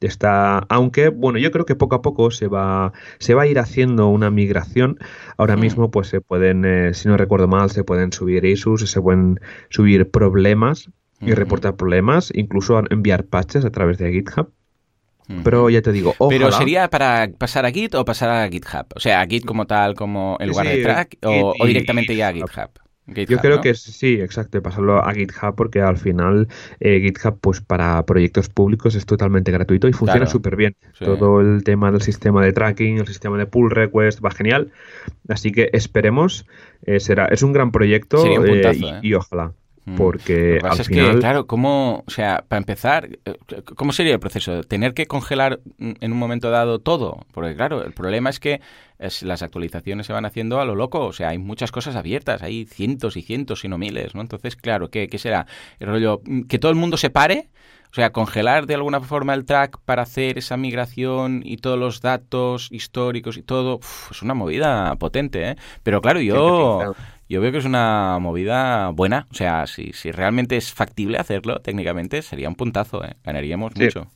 [0.00, 3.58] está aunque bueno yo creo que poco a poco se va se va a ir
[3.58, 4.98] haciendo una migración
[5.38, 5.60] ahora mm.
[5.60, 9.40] mismo pues se pueden eh, si no recuerdo mal se pueden subir issues se pueden
[9.70, 11.34] subir problemas y mm.
[11.34, 14.50] reportar problemas incluso enviar patches a través de GitHub
[15.42, 16.38] pero ya te digo, ojalá.
[16.38, 18.86] Pero sería para pasar a Git o pasar a GitHub?
[18.94, 22.14] O sea, a Git como tal, como el lugar sí, de track, o, o, directamente
[22.14, 22.70] ya a GitHub.
[23.06, 23.62] GitHub, Yo creo ¿no?
[23.62, 26.48] que sí, exacto, pasarlo a GitHub porque al final
[26.80, 30.30] eh, GitHub pues para proyectos públicos es totalmente gratuito y funciona claro.
[30.30, 30.76] súper bien.
[30.98, 31.04] Sí.
[31.04, 34.72] Todo el tema del sistema de tracking, el sistema de pull request va genial.
[35.28, 36.46] Así que esperemos,
[36.86, 39.52] eh, será es un gran proyecto un puntazo, y, y, ojalá.
[39.96, 41.12] Porque Lo que al es final...
[41.12, 43.34] que, claro, ¿cómo, o sea, para empezar, eh,
[43.76, 44.62] ¿cómo sería el proceso?
[44.62, 47.26] ¿Tener que congelar en un momento dado todo?
[47.32, 48.62] Porque, claro, el problema es que
[48.98, 52.42] es, las actualizaciones se van haciendo a lo loco, o sea, hay muchas cosas abiertas,
[52.42, 54.22] hay cientos y cientos, y no miles, ¿no?
[54.22, 55.46] Entonces, claro, ¿qué, qué será?
[55.78, 57.50] El rollo, que todo el mundo se pare,
[57.90, 62.00] o sea, congelar de alguna forma el track para hacer esa migración y todos los
[62.00, 65.56] datos históricos y todo, uf, es una movida potente, ¿eh?
[65.84, 66.96] Pero claro, yo
[67.28, 69.26] yo veo que es una movida buena.
[69.30, 73.16] O sea, si, si realmente es factible hacerlo técnicamente, sería un puntazo, ¿eh?
[73.24, 73.84] Ganaríamos sí.
[73.84, 74.10] mucho.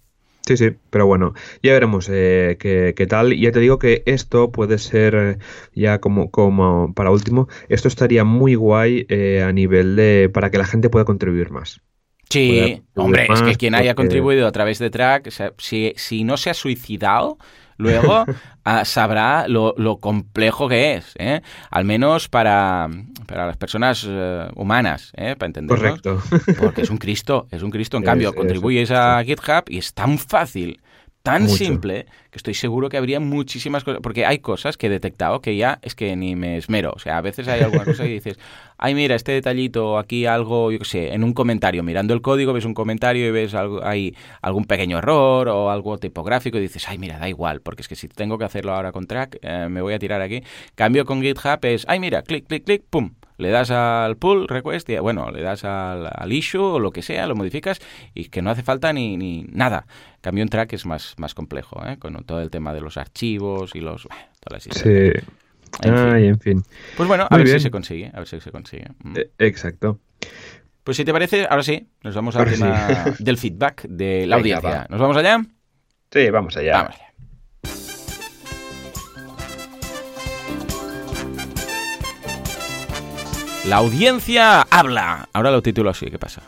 [0.48, 3.36] Sí, sí, pero bueno, ya veremos eh, qué, qué, tal.
[3.36, 5.38] Ya te digo que esto puede ser, eh,
[5.74, 10.56] ya como, como para último, esto estaría muy guay eh, a nivel de para que
[10.56, 11.82] la gente pueda contribuir más.
[12.30, 13.82] Sí, hombre, más es que quien porque...
[13.82, 17.36] haya contribuido a través de Track, o sea, si, si no se ha suicidado,
[17.78, 18.34] luego uh,
[18.84, 21.40] sabrá lo, lo, complejo que es, ¿eh?
[21.70, 22.88] al menos para,
[23.26, 25.34] para las personas uh, humanas, ¿eh?
[25.38, 25.96] para entenderlo.
[25.96, 26.22] Correcto.
[26.60, 27.96] Porque es un Cristo, es un Cristo.
[27.96, 30.80] En cambio, es, contribuyes es, a GitHub y es tan fácil
[31.22, 31.57] tan Mucho.
[31.57, 35.57] simple que estoy seguro que habría muchísimas cosas, porque hay cosas que he detectado que
[35.57, 38.38] ya es que ni me esmero, o sea, a veces hay alguna cosa que dices,
[38.78, 42.52] ay mira, este detallito, aquí algo, yo qué sé, en un comentario, mirando el código
[42.52, 46.88] ves un comentario y ves algo, hay algún pequeño error o algo tipográfico y dices,
[46.88, 49.68] ay mira, da igual, porque es que si tengo que hacerlo ahora con track, eh,
[49.68, 50.42] me voy a tirar aquí.
[50.74, 54.90] Cambio con GitHub es, ay mira, clic, clic, clic, pum, le das al pull request,
[54.90, 57.81] y, bueno, le das al, al, issue o lo que sea, lo modificas
[58.14, 59.87] y que no hace falta ni, ni nada.
[60.20, 61.98] Cambio en track es más, más complejo, ¿eh?
[61.98, 64.03] con todo el tema de los archivos y los...
[64.40, 64.90] todas las sí.
[65.83, 66.29] En, Ay, fin.
[66.31, 66.62] en fin.
[66.96, 67.59] Pues bueno, a Muy ver bien.
[67.59, 68.87] si se consigue, a ver si se consigue.
[69.03, 69.16] Mm.
[69.18, 70.01] Eh, exacto.
[70.83, 74.87] Pues si te parece, ahora sí, nos vamos al tema del feedback de la audiencia.
[74.88, 75.44] ¿Nos vamos allá?
[76.11, 76.72] Sí, vamos allá.
[76.72, 77.97] Vamos allá.
[83.68, 85.28] La audiencia habla.
[85.35, 86.40] Ahora lo titulo así, ¿qué pasa?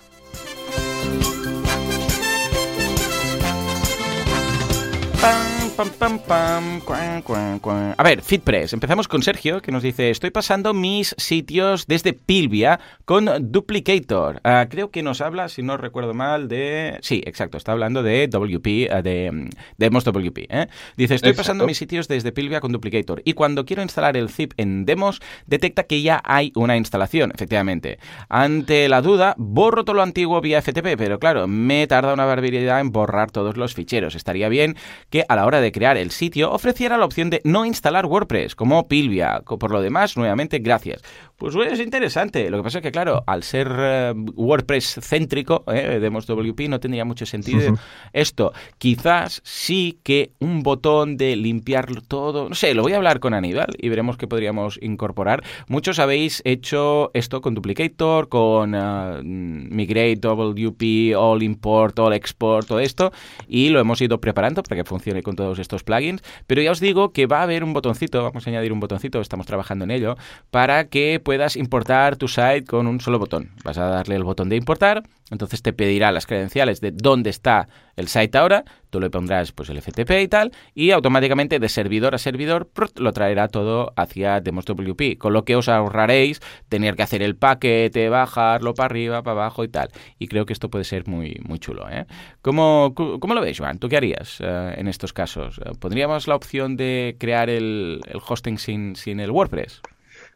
[7.97, 8.75] A ver, FitPress.
[8.75, 14.43] Empezamos con Sergio, que nos dice: Estoy pasando mis sitios desde Pilvia con Duplicator.
[14.45, 16.99] Ah, creo que nos habla, si no recuerdo mal, de.
[17.01, 20.49] Sí, exacto, está hablando de WP, ah, de Demos WP.
[20.51, 20.67] ¿eh?
[20.99, 23.23] Dice: Estoy pasando mis sitios desde Pilvia con Duplicator.
[23.25, 27.99] Y cuando quiero instalar el zip en Demos, detecta que ya hay una instalación, efectivamente.
[28.29, 32.81] Ante la duda, borro todo lo antiguo vía FTP, pero claro, me tarda una barbaridad
[32.81, 34.15] en borrar todos los ficheros.
[34.15, 34.77] Estaría bien
[35.09, 38.55] que a la hora de crear el sitio ofreciera la opción de no instalar WordPress,
[38.55, 39.41] como Pilvia.
[39.41, 41.03] Por lo demás, nuevamente, gracias.
[41.37, 42.51] Pues es interesante.
[42.51, 46.81] Lo que pasa es que, claro, al ser eh, WordPress céntrico, eh, de WP, no
[46.81, 47.75] tendría mucho sentido
[48.13, 48.53] esto.
[48.79, 53.35] Quizás sí que un botón de limpiar todo, no sé, lo voy a hablar con
[53.35, 55.43] Aníbal y veremos qué podríamos incorporar.
[55.67, 62.81] Muchos habéis hecho esto con Duplicator, con uh, Migrate, WP, All Import, All Export, todo
[62.81, 63.13] esto,
[63.49, 66.23] y lo hemos ido preparando para que funcione con todos estos plugins.
[66.47, 69.21] Pero ya os digo que va a haber un botoncito, vamos a añadir un botoncito,
[69.21, 70.17] estamos trabajando en ello,
[70.51, 73.51] para que puedas importar tu site con un solo botón.
[73.65, 77.69] Vas a darle el botón de importar, entonces te pedirá las credenciales de dónde está
[77.97, 82.15] el site ahora, tú le pondrás pues el FTP y tal, y automáticamente de servidor
[82.15, 87.03] a servidor lo traerá todo hacia Demos WP, con lo que os ahorraréis tener que
[87.03, 89.91] hacer el paquete, bajarlo para arriba, para abajo y tal.
[90.19, 91.89] Y creo que esto puede ser muy, muy chulo.
[91.91, 92.07] ¿eh?
[92.43, 93.79] ¿Cómo, lo ves, Joan?
[93.79, 95.61] ¿Tú qué harías eh, en estos casos?
[95.79, 99.83] ¿Pondríamos la opción de crear el, el hosting sin, sin el WordPress?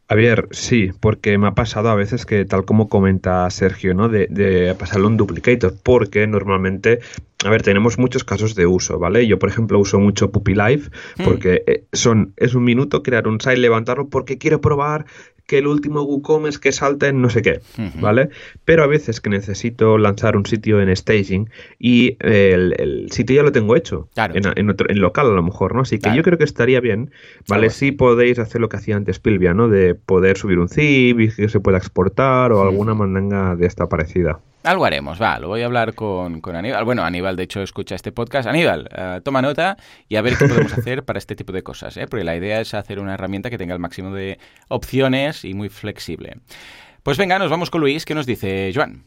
[0.07, 4.09] A ver, sí, porque me ha pasado a veces que, tal como comenta Sergio, ¿no?
[4.09, 7.01] De, de pasarlo un duplicator, porque normalmente
[7.45, 9.27] a ver, tenemos muchos casos de uso, ¿vale?
[9.27, 11.25] Yo, por ejemplo, uso mucho Puppy Live hmm.
[11.25, 15.05] porque eh, son, es un minuto crear un site, levantarlo porque quiero probar
[15.46, 17.61] que el último WooCommerce que salte en no sé qué,
[18.00, 18.30] ¿vale?
[18.64, 23.52] Pero a veces que necesito lanzar un sitio en staging y el, sitio ya lo
[23.52, 25.83] tengo hecho, en, otro, en, local a lo mejor, ¿no?
[25.83, 27.11] Así que yo creo que estaría bien,
[27.48, 27.70] ¿vale?
[27.70, 29.68] Si podéis hacer lo que hacía antes Pilvia, ¿no?
[29.68, 33.88] De poder subir un zip y que se pueda exportar o alguna mandanga de esta
[33.88, 34.40] parecida.
[34.64, 36.85] Algo haremos, va, lo voy a hablar con, Aníbal.
[36.87, 38.48] Bueno, Aníbal de hecho escucha este podcast.
[38.48, 39.77] Aníbal, eh, toma nota
[40.09, 42.07] y a ver qué podemos hacer para este tipo de cosas, ¿eh?
[42.09, 45.68] porque la idea es hacer una herramienta que tenga el máximo de opciones y muy
[45.68, 46.38] flexible.
[47.03, 49.05] Pues venga, nos vamos con Luis, ¿qué nos dice Joan?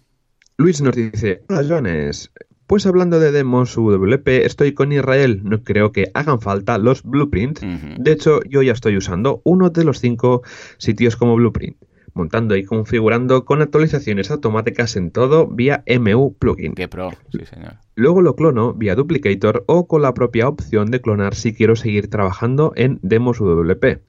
[0.57, 2.31] Luis nos dice, hola Joanes,
[2.67, 5.41] pues hablando de demos WP, estoy con Israel.
[5.43, 7.61] No creo que hagan falta los blueprints.
[7.97, 10.43] De hecho, yo ya estoy usando uno de los cinco
[10.77, 11.77] sitios como blueprint
[12.17, 16.73] montando y configurando con actualizaciones automáticas en todo vía MU Plugin.
[16.73, 17.75] Qué pro, sí señor.
[17.95, 22.09] Luego lo clono vía Duplicator o con la propia opción de clonar si quiero seguir
[22.09, 24.01] trabajando en Demos WP.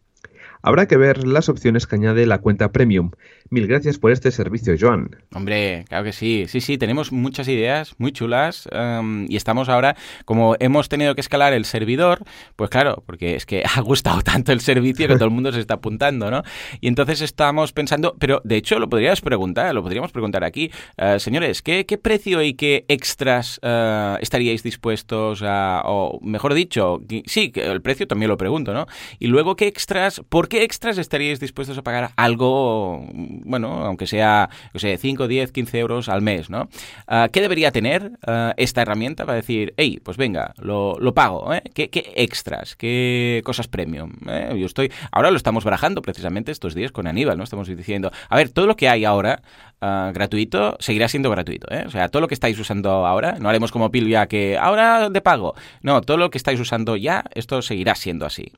[0.68, 3.12] Habrá que ver las opciones que añade la cuenta Premium.
[3.48, 5.08] Mil gracias por este servicio, Joan.
[5.32, 6.44] Hombre, claro que sí.
[6.46, 11.22] Sí, sí, tenemos muchas ideas muy chulas em, y estamos ahora, como hemos tenido que
[11.22, 12.22] escalar el servidor,
[12.54, 15.60] pues claro, porque es que ha gustado tanto el servicio que todo el mundo se
[15.60, 16.42] está apuntando, ¿no?
[16.82, 20.70] Y entonces estamos pensando, pero de hecho lo podrías preguntar, lo podríamos preguntar aquí.
[20.98, 27.52] Eh, señores, ¿qué, precio y qué extras eh, estaríais dispuestos a, o mejor dicho, sí,
[27.54, 28.86] el precio también lo pregunto, ¿no?
[29.18, 34.50] Y luego, ¿qué extras, por qué extras estaríais dispuestos a pagar algo bueno, aunque sea,
[34.74, 36.68] o sea, 5, 10, 15 euros al mes, ¿no?
[37.06, 41.52] Ah, ¿Qué debería tener ah, esta herramienta para decir, hey, pues venga, lo, lo pago,
[41.54, 41.62] ¿eh?
[41.74, 42.76] ¿Qué, extras?
[42.76, 44.12] ¿Qué cosas premium?
[44.28, 44.54] ¿eh?
[44.58, 47.44] Yo estoy, ahora lo estamos barajando precisamente estos días con Aníbal, ¿no?
[47.44, 49.42] Estamos diciendo, a ver, todo lo que hay ahora
[49.80, 51.72] Ah, gratuito seguirá siendo gratuito.
[51.72, 51.84] ¿eh?
[51.86, 55.20] O sea, todo lo que estáis usando ahora, no haremos como Pilvia que ahora de
[55.20, 55.54] pago.
[55.82, 58.52] No, todo lo que estáis usando ya, esto seguirá siendo así.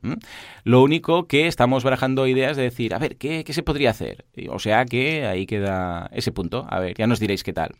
[0.63, 4.25] Lo único que estamos barajando ideas de decir, a ver, ¿qué, se podría hacer?
[4.49, 6.65] O sea que ahí queda ese punto.
[6.69, 7.75] A ver, ya nos diréis qué tal.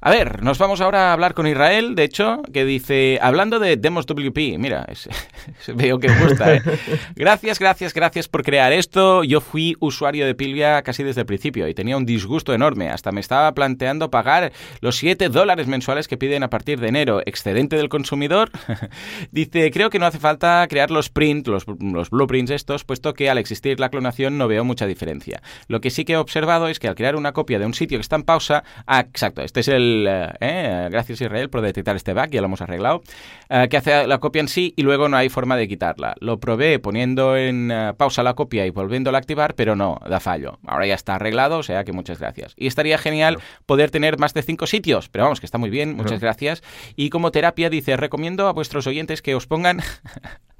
[0.00, 3.78] A ver, nos vamos ahora a hablar con Israel, de hecho, que dice, hablando de
[3.78, 4.86] Demos WP, mira,
[5.74, 6.62] veo que gusta, ¿eh?
[7.16, 9.24] Gracias, gracias, gracias por crear esto.
[9.24, 12.90] Yo fui usuario de Pilvia casi desde el principio y tenía un disgusto enorme.
[12.90, 17.22] Hasta me estaba planteando pagar los 7 dólares mensuales que piden a partir de enero,
[17.24, 18.50] excedente del consumidor.
[19.30, 23.30] dice, creo que no hace falta crear los prints, los, los blueprints estos, puesto que
[23.30, 25.40] al existir la clonación no veo mucha diferencia.
[25.68, 27.98] Lo que sí que he observado es que al crear una copia de un sitio
[27.98, 31.96] que está en pausa, ah, exacto, este es el Israel, eh, gracias Israel por detectar
[31.96, 33.02] este bug, ya lo hemos arreglado,
[33.48, 36.14] eh, que hace la copia en sí y luego no hay forma de quitarla.
[36.20, 40.20] Lo probé poniendo en eh, pausa la copia y volviéndola a activar, pero no, da
[40.20, 40.58] fallo.
[40.66, 42.54] Ahora ya está arreglado, o sea que muchas gracias.
[42.56, 45.96] Y estaría genial poder tener más de cinco sitios, pero vamos, que está muy bien,
[45.96, 46.62] muchas gracias.
[46.96, 49.80] Y como terapia dice, recomiendo a vuestros oyentes que os pongan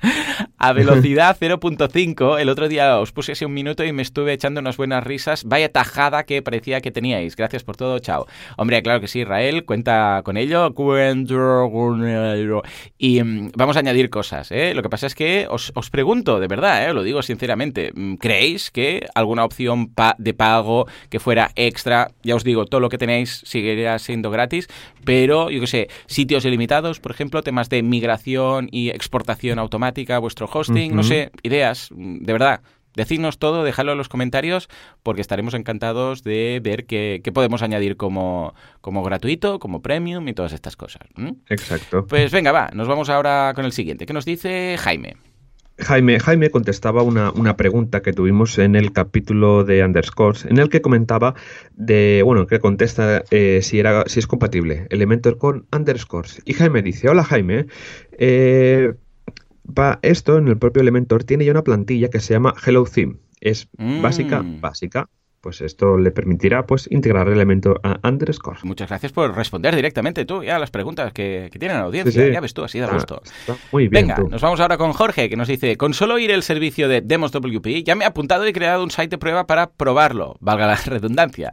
[0.59, 2.40] a velocidad 0.5.
[2.40, 5.44] El otro día os puse ese un minuto y me estuve echando unas buenas risas.
[5.44, 7.37] Vaya tajada que parecía que teníais.
[7.37, 8.26] Gracias por todo, chao.
[8.56, 10.72] Hombre, claro que sí, Israel, cuenta con ello.
[12.98, 14.50] Y mm, vamos a añadir cosas.
[14.52, 14.74] ¿eh?
[14.74, 16.92] Lo que pasa es que os, pregunto, de verdad, ¿eh?
[16.92, 22.44] lo digo sinceramente, mm, ¿creéis que alguna opción de pago que fuera extra, ya os
[22.44, 24.68] digo, todo lo que tenéis seguiría siendo gratis,
[25.04, 29.86] pero yo qué sé, sitios ilimitados, por ejemplo, temas de migración y exportación automática,
[30.20, 32.61] vuestro hosting, no sé, ideas, de verdad.
[32.96, 34.68] Decidnos todo, dejadlo en los comentarios
[35.03, 40.55] porque estaremos encantados de ver qué, podemos añadir como, como gratuito, como premium y todas
[40.55, 41.03] estas cosas.
[41.49, 42.07] Exacto.
[42.07, 44.07] Pues venga, va, nos vamos ahora con el siguiente.
[44.07, 45.16] ¿Qué nos dice Jaime?
[45.79, 50.81] Jaime, Jaime contestaba una, pregunta que tuvimos en el capítulo de Underscores, en el que
[50.81, 51.35] comentaba
[51.75, 56.40] de, bueno, que contesta eh, si, era, si es compatible Elementor con Underscores.
[56.46, 57.66] Y Jaime dice, hola Jaime,
[58.12, 58.94] eh,
[60.02, 63.16] esto en el propio Elementor tiene ya una plantilla que se llama Hello Theme.
[63.40, 64.61] Es básica, mm.
[64.61, 65.09] básica,
[65.46, 68.59] pues esto le permitirá pues integrar el elemento a underscore.
[68.64, 72.32] Muchas gracias por responder directamente tú ya a las preguntas que, tienen la audiencia.
[72.32, 73.22] Ya ves tú, así de ah, gusto.
[73.70, 74.09] muy bien.
[74.09, 77.00] Venga, nos vamos ahora con Jorge, que nos dice, con solo ir el servicio de
[77.00, 80.66] Demos WP, ya me he apuntado y creado un site de prueba para probarlo, valga
[80.66, 81.52] la redundancia.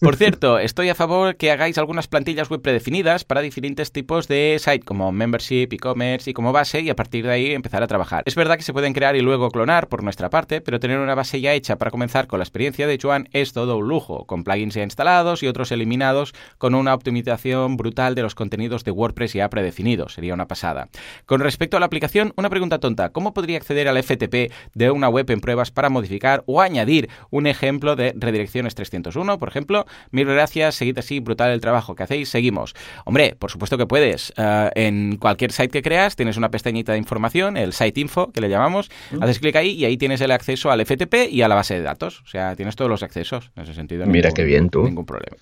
[0.00, 4.58] Por cierto, estoy a favor que hagáis algunas plantillas web predefinidas para diferentes tipos de
[4.60, 8.22] site, como membership, e-commerce y como base, y a partir de ahí empezar a trabajar.
[8.24, 11.16] Es verdad que se pueden crear y luego clonar por nuestra parte, pero tener una
[11.16, 14.44] base ya hecha para comenzar con la experiencia de Joan es todo un lujo, con
[14.44, 19.34] plugins ya instalados y otros eliminados, con una optimización brutal de los contenidos de WordPress
[19.34, 20.14] ya predefinidos.
[20.14, 20.88] Sería una pasada.
[21.26, 23.10] Con respecto a la aplicación, una pregunta tonta.
[23.10, 27.46] ¿Cómo podría acceder al FTP de una web en pruebas para modificar o añadir un
[27.46, 29.86] ejemplo de redirecciones 301, por ejemplo?
[30.10, 32.74] Mil gracias, seguid así, brutal el trabajo que hacéis, seguimos.
[33.04, 34.32] Hombre, por supuesto que puedes.
[34.36, 38.40] Eh, en cualquier site que creas tienes una pestañita de información, el site info, que
[38.40, 38.90] le llamamos,
[39.20, 41.82] haces clic ahí y ahí tienes el acceso al FTP y a la base de
[41.82, 42.22] datos.
[42.22, 43.21] O sea, tienes todos los accesos
[43.56, 44.06] en ese sentido.
[44.06, 44.84] Mira qué bien tú.
[44.84, 45.36] Ningún problema.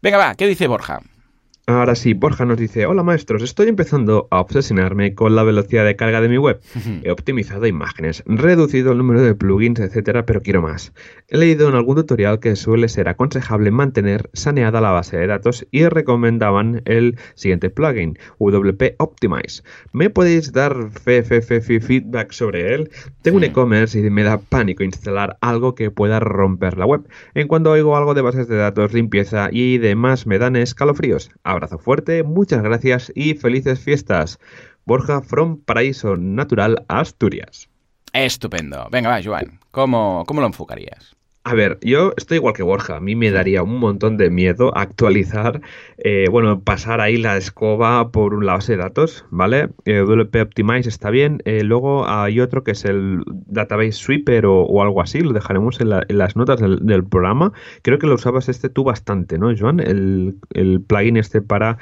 [0.00, 1.00] Venga, va, ¿qué dice Borja?
[1.68, 5.94] Ahora sí, Borja nos dice, hola maestros, estoy empezando a obsesionarme con la velocidad de
[5.94, 6.60] carga de mi web.
[7.04, 10.92] He optimizado imágenes, reducido el número de plugins, etcétera, pero quiero más.
[11.28, 15.64] He leído en algún tutorial que suele ser aconsejable mantener saneada la base de datos
[15.70, 19.62] y recomendaban el siguiente plugin, WP Optimize.
[19.92, 22.90] ¿Me podéis dar feedback sobre él?
[23.22, 27.08] Tengo un e-commerce y me da pánico instalar algo que pueda romper la web.
[27.34, 31.78] En cuanto oigo algo de bases de datos, limpieza y demás me dan escalofríos Abrazo
[31.78, 34.38] fuerte, muchas gracias y felices fiestas.
[34.86, 37.68] Borja from Paraíso Natural, Asturias.
[38.14, 38.88] Estupendo.
[38.90, 39.60] Venga, va, Joan.
[39.70, 41.14] ¿Cómo, cómo lo enfocarías?
[41.44, 42.96] A ver, yo estoy igual que Borja.
[42.96, 45.60] A mí me daría un montón de miedo actualizar,
[45.98, 49.70] eh, bueno, pasar ahí la escoba por un base de datos, ¿vale?
[49.84, 51.42] Eh, WP Optimize está bien.
[51.44, 55.20] Eh, luego hay otro que es el Database Sweeper o, algo así.
[55.20, 57.52] Lo dejaremos en, las notas del, programa.
[57.82, 59.80] Creo que lo usabas este tú bastante, ¿no, Joan?
[59.80, 60.36] El,
[60.86, 61.78] plugin este para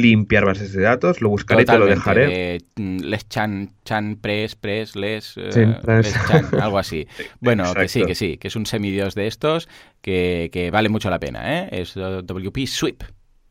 [0.00, 2.58] limpiar bases de datos, lo buscaré y te lo dejaré.
[2.76, 7.06] Mm, les chan, chan, press, press, les, eh, chan, algo así.
[7.40, 9.68] Bueno, que sí, que sí, que es un semidios de estos
[10.00, 11.68] que, que vale mucho la pena, ¿eh?
[11.72, 13.02] Es WP Sweep.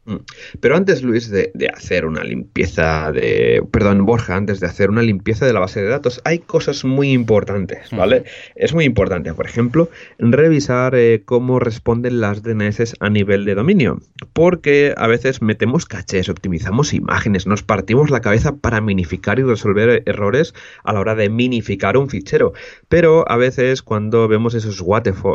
[0.07, 0.15] Mm.
[0.61, 3.61] Pero antes, Luis, de, hacer una limpieza de.
[3.71, 7.11] Perdón, Borja, antes de hacer una limpieza de la base de datos, hay cosas muy
[7.11, 8.23] importantes, ¿vale?
[8.55, 13.99] Es muy importante, por ejemplo, revisar eh, cómo responden las DNS a nivel de dominio.
[14.31, 20.03] Porque a veces metemos cachés, optimizamos imágenes, nos partimos la cabeza para minificar y resolver
[20.05, 20.53] errores
[20.85, 22.53] a la hora de minificar un fichero.
[22.87, 24.81] Pero a veces, cuando vemos esos,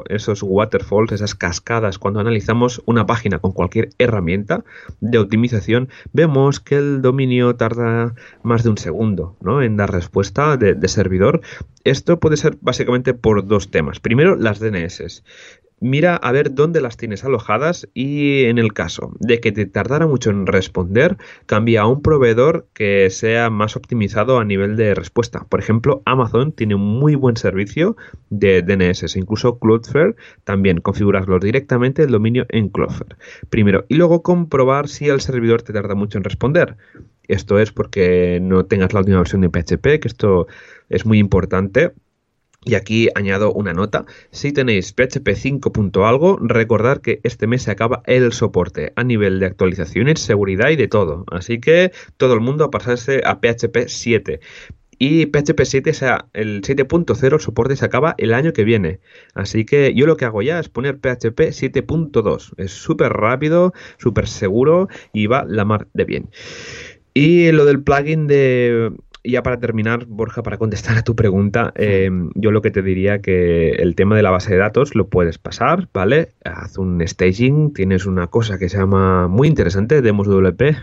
[0.08, 4.61] esos waterfalls, esas cascadas, cuando analizamos una página con cualquier herramienta,
[5.00, 9.62] de optimización, vemos que el dominio tarda más de un segundo ¿no?
[9.62, 11.40] en dar respuesta de, de servidor.
[11.84, 14.00] Esto puede ser básicamente por dos temas.
[14.00, 15.22] Primero, las DNS
[15.82, 20.06] mira a ver dónde las tienes alojadas y en el caso de que te tardara
[20.06, 25.44] mucho en responder, cambia a un proveedor que sea más optimizado a nivel de respuesta.
[25.48, 27.96] Por ejemplo, Amazon tiene un muy buen servicio
[28.30, 30.14] de DNS, incluso Cloudflare
[30.44, 33.16] también configurarlo directamente el dominio en Cloudflare.
[33.50, 36.76] Primero, y luego comprobar si el servidor te tarda mucho en responder.
[37.26, 40.46] Esto es porque no tengas la última versión de PHP, que esto
[40.88, 41.92] es muy importante
[42.64, 44.04] Y aquí añado una nota.
[44.30, 45.72] Si tenéis PHP 5.
[46.06, 50.76] algo, recordad que este mes se acaba el soporte a nivel de actualizaciones, seguridad y
[50.76, 51.24] de todo.
[51.30, 54.40] Así que todo el mundo a pasarse a PHP 7.
[55.04, 59.00] Y PHP 7, o sea, el 7.0, el soporte se acaba el año que viene.
[59.34, 62.52] Así que yo lo que hago ya es poner PHP 7.2.
[62.58, 66.30] Es súper rápido, súper seguro y va la mar de bien.
[67.14, 68.92] Y lo del plugin de
[69.24, 73.20] ya para terminar, Borja, para contestar a tu pregunta, em, yo lo que te diría
[73.20, 76.30] que el tema de la base de datos lo puedes pasar, ¿vale?
[76.44, 80.76] Haz un staging, tienes una cosa que se llama muy interesante, Demos WP,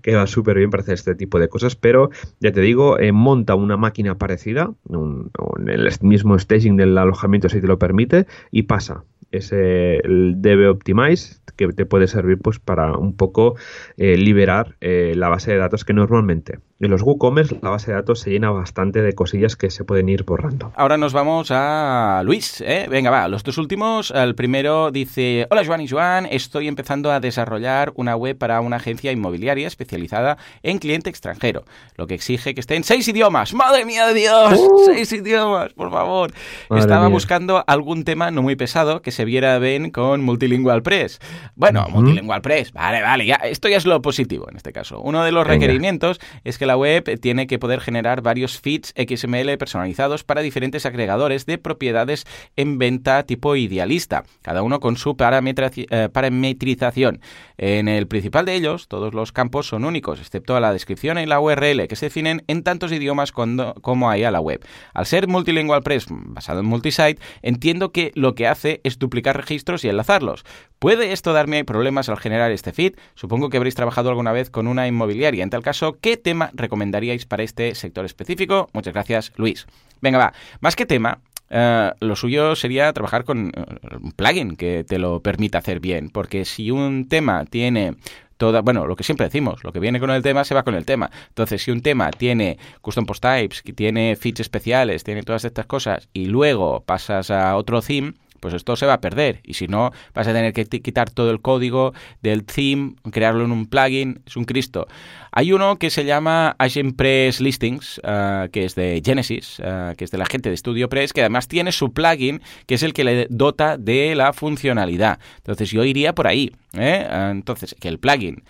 [0.00, 3.12] que va súper bien para hacer este tipo de cosas, pero ya te digo, eh,
[3.12, 8.62] monta una máquina parecida, en el mismo staging del alojamiento si te lo permite, y
[8.62, 13.56] pasa ese el DB Optimize que te puede servir pues para un poco
[13.96, 17.96] eh, liberar eh, la base de datos que normalmente en los WooCommerce la base de
[17.96, 20.72] datos se llena bastante de cosillas que se pueden ir borrando.
[20.74, 22.60] Ahora nos vamos a Luis.
[22.60, 22.86] ¿eh?
[22.90, 24.10] Venga, va, los dos últimos.
[24.10, 28.76] El primero dice, hola Joan y Joan, estoy empezando a desarrollar una web para una
[28.76, 31.64] agencia inmobiliaria especializada en cliente extranjero,
[31.96, 33.54] lo que exige que esté en seis idiomas.
[33.54, 34.58] ¡Madre mía de Dios!
[34.58, 34.82] ¡Uh!
[34.86, 36.32] ¡Seis idiomas, por favor!
[36.70, 41.20] Estaba buscando algún tema no muy pesado que se viera bien con Multilingual Press.
[41.54, 45.00] Bueno, Multilingual Press, vale, vale, ya, esto ya es lo positivo en este caso.
[45.00, 49.56] Uno de los requerimientos es que la web tiene que poder generar varios feeds XML
[49.58, 56.08] personalizados para diferentes agregadores de propiedades en venta tipo idealista, cada uno con su eh,
[56.12, 57.20] parametrización.
[57.58, 61.40] En el principal de ellos, todos los campos son únicos, excepto la descripción y la
[61.40, 64.64] URL, que se definen en tantos idiomas como hay a la web.
[64.94, 69.84] Al ser Multilingual Press basado en multisite, entiendo que lo que hace es duplicar registros
[69.84, 70.44] y enlazarlos.
[70.78, 72.94] ¿Puede esto darme problemas al generar este feed?
[73.14, 75.44] Supongo que habréis trabajado alguna vez con una inmobiliaria.
[75.44, 78.70] En tal caso, ¿qué tema recomendaríais para este sector específico?
[78.72, 79.66] Muchas gracias, Luis.
[80.00, 80.32] Venga, va.
[80.60, 81.18] Más que tema,
[81.50, 83.64] eh, lo suyo sería trabajar con eh,
[84.00, 87.96] un plugin que te lo permita hacer bien, porque si un tema tiene
[88.38, 90.74] Toda, bueno, lo que siempre decimos, lo que viene con el tema se va con
[90.74, 91.12] el tema.
[91.28, 96.08] Entonces, si un tema tiene custom post types, tiene features especiales, tiene todas estas cosas
[96.12, 99.40] y luego pasas a otro theme, pues esto se va a perder.
[99.44, 103.52] Y si no, vas a tener que quitar todo el código del theme, crearlo en
[103.52, 104.88] un plugin, es un Cristo.
[105.30, 106.56] Hay uno que se llama
[106.96, 111.12] Press Listings, ah, que es de Genesis, ah, que es de la gente de StudioPress,
[111.12, 115.20] que además tiene su plugin, que es el que le dota de la funcionalidad.
[115.36, 116.50] Entonces yo iría por ahí.
[116.72, 117.06] ¿eh?
[117.08, 118.42] Ah, entonces, que el plugin,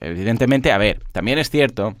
[0.00, 1.96] evidentemente, a ver, también es cierto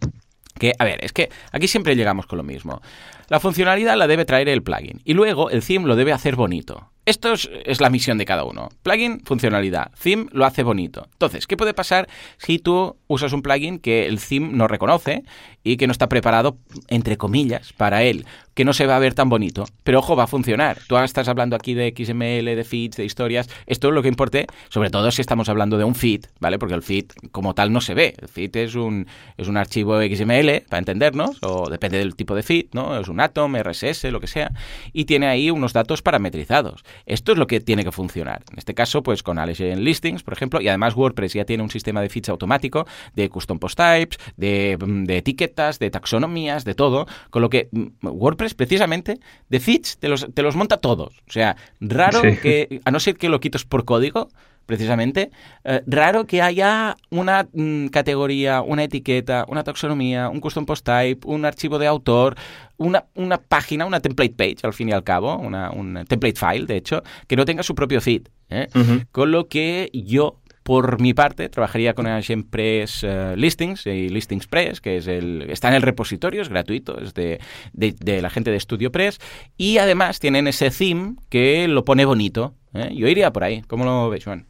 [0.58, 2.80] que, a ver, es que aquí siempre llegamos con lo mismo.
[3.28, 6.90] La funcionalidad la debe traer el plugin y luego el theme lo debe hacer bonito.
[7.06, 8.68] Esto es, la misión de cada uno.
[8.82, 9.90] Plugin, funcionalidad.
[10.00, 11.08] Theme lo hace bonito.
[11.12, 15.24] Entonces, ¿qué puede pasar si tú usas un plugin que el theme no reconoce
[15.62, 16.56] y que no está preparado,
[16.88, 18.24] entre comillas, para él?
[18.54, 19.64] Que no se va a ver tan bonito.
[19.84, 20.78] Pero ojo, va a funcionar.
[20.86, 23.48] Tú estás hablando aquí de XML, de feeds, de historias.
[23.66, 26.58] Esto es lo que importe, sobre todo si estamos hablando de un feed, ¿vale?
[26.58, 28.14] Porque el feed como tal no se ve.
[28.20, 29.06] El feed es un,
[29.36, 32.98] es un archivo XML, para entendernos, o depende del tipo de feed, ¿no?
[32.98, 34.52] Es un Atom, RSS, lo que sea.
[34.92, 36.84] Y tiene ahí unos datos parametrizados.
[37.06, 38.42] Esto es lo que tiene que funcionar.
[38.50, 41.70] En este caso, pues con en Listings, por ejemplo, y además WordPress ya tiene un
[41.70, 47.06] sistema de feeds automático, de custom post types, de, de etiquetas, de taxonomías, de todo,
[47.30, 51.22] con lo que mm, WordPress precisamente de feeds te los, te los monta todos.
[51.28, 54.28] O sea, raro que, a no ser que lo quites por código,
[54.66, 55.30] precisamente,
[55.64, 61.26] eh, raro que haya una mm, categoría, una etiqueta, una taxonomía, un custom post type,
[61.26, 62.36] un archivo de autor,
[62.76, 66.66] una, una página, una template page, al fin y al cabo, una, un template file,
[66.66, 68.28] de hecho, que no tenga su propio feed.
[68.48, 68.68] ¿eh?
[69.12, 72.06] Con lo que yo por mi parte, trabajaría con
[72.50, 77.00] Press uh, Listings y Listings Press, que es el, está en el repositorio, es gratuito,
[77.00, 77.40] es de,
[77.72, 79.18] de, la gente de Studio Press.
[79.56, 82.54] Y además tienen ese theme que lo pone bonito.
[82.74, 82.90] ¿eh?
[82.94, 83.62] Yo iría por ahí.
[83.62, 84.49] ¿Cómo lo ves, Juan?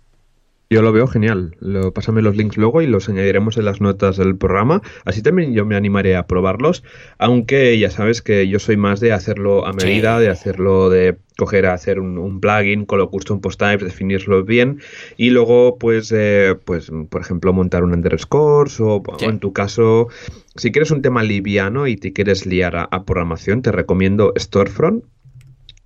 [0.73, 1.57] Yo lo veo genial.
[1.59, 4.83] Lo, pásame los links luego y los añadiremos en las notas del programa.
[5.05, 6.85] Así también yo me animaré a probarlos,
[7.19, 11.67] aunque ya sabes que yo soy más de hacerlo a medida, de hacerlo de coger
[11.67, 14.81] a hacer un, plugin con lo custom post types, definirlo bien
[15.17, 20.09] y luego pues eh, pues por ejemplo montar un underscore o, en tu caso
[20.55, 25.03] si quieres un tema liviano y te quieres liar a programación te recomiendo Storefront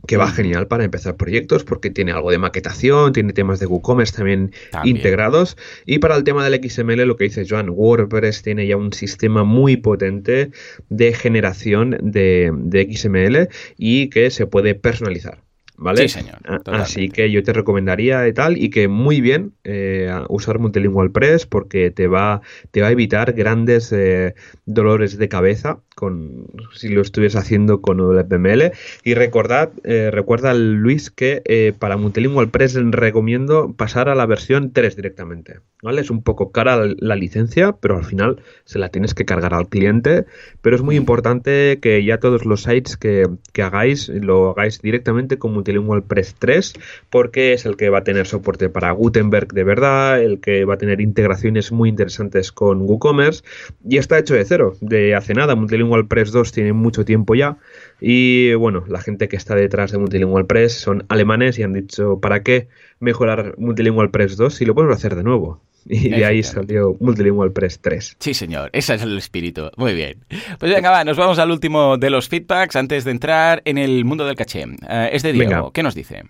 [0.07, 4.17] que va genial para empezar proyectos porque tiene algo de maquetación, tiene temas de WooCommerce
[4.17, 4.53] también,
[4.85, 5.57] integrados.
[5.87, 9.45] Y para el tema del XML, lo que dice Joan, WordPress tiene ya un sistema
[9.45, 10.51] muy potente
[10.89, 15.44] de generación de, de XML y que se puede personalizar.
[15.77, 16.09] ¿Vale?
[16.09, 16.39] Sí, señor.
[16.67, 21.47] Así que yo te recomendaría y tal, y que muy bien eh, usar Multilingual Press
[21.47, 24.35] porque te va, te va a evitar grandes eh,
[24.67, 28.73] dolores de cabeza con si lo estuvieras haciendo con WPML.
[29.05, 34.97] Y recordad, eh, recuerda Luis que para Multilingual Press recomiendo pasar a la versión 3
[34.97, 35.61] directamente.
[35.83, 36.01] ¿vale?
[36.01, 39.69] Es un poco cara la licencia, pero al final se la tienes que cargar al
[39.69, 40.25] cliente.
[40.63, 45.39] Pero es muy importante que ya todos los sites que, que hagáis lo hagáis directamente
[45.39, 46.75] con Multilingual Press 3
[47.09, 50.75] porque es el que va a tener soporte para Gutenberg de verdad, el que va
[50.75, 53.43] a tener integraciones muy interesantes con WooCommerce
[53.89, 55.55] y está hecho de cero, de hace nada.
[55.55, 57.57] Multilingual Press 2 tiene mucho tiempo ya
[58.01, 62.21] y bueno, la gente que está detrás de Multilingual Press son alemanes y han dicho,
[62.21, 62.69] ¿para qué
[63.01, 65.63] mejorar Multilingual Press 2 si lo podemos hacer de nuevo?
[65.87, 68.17] Y de ahí salió Multilingual Press 3.
[68.19, 69.71] Sí, señor, ese es el espíritu.
[69.77, 70.25] Muy bien.
[70.59, 74.05] Pues venga, va, nos vamos al último de los feedbacks antes de entrar en el
[74.05, 74.65] mundo del caché.
[74.89, 75.73] Eh, es de Diego.
[75.73, 76.23] ¿Qué nos dice?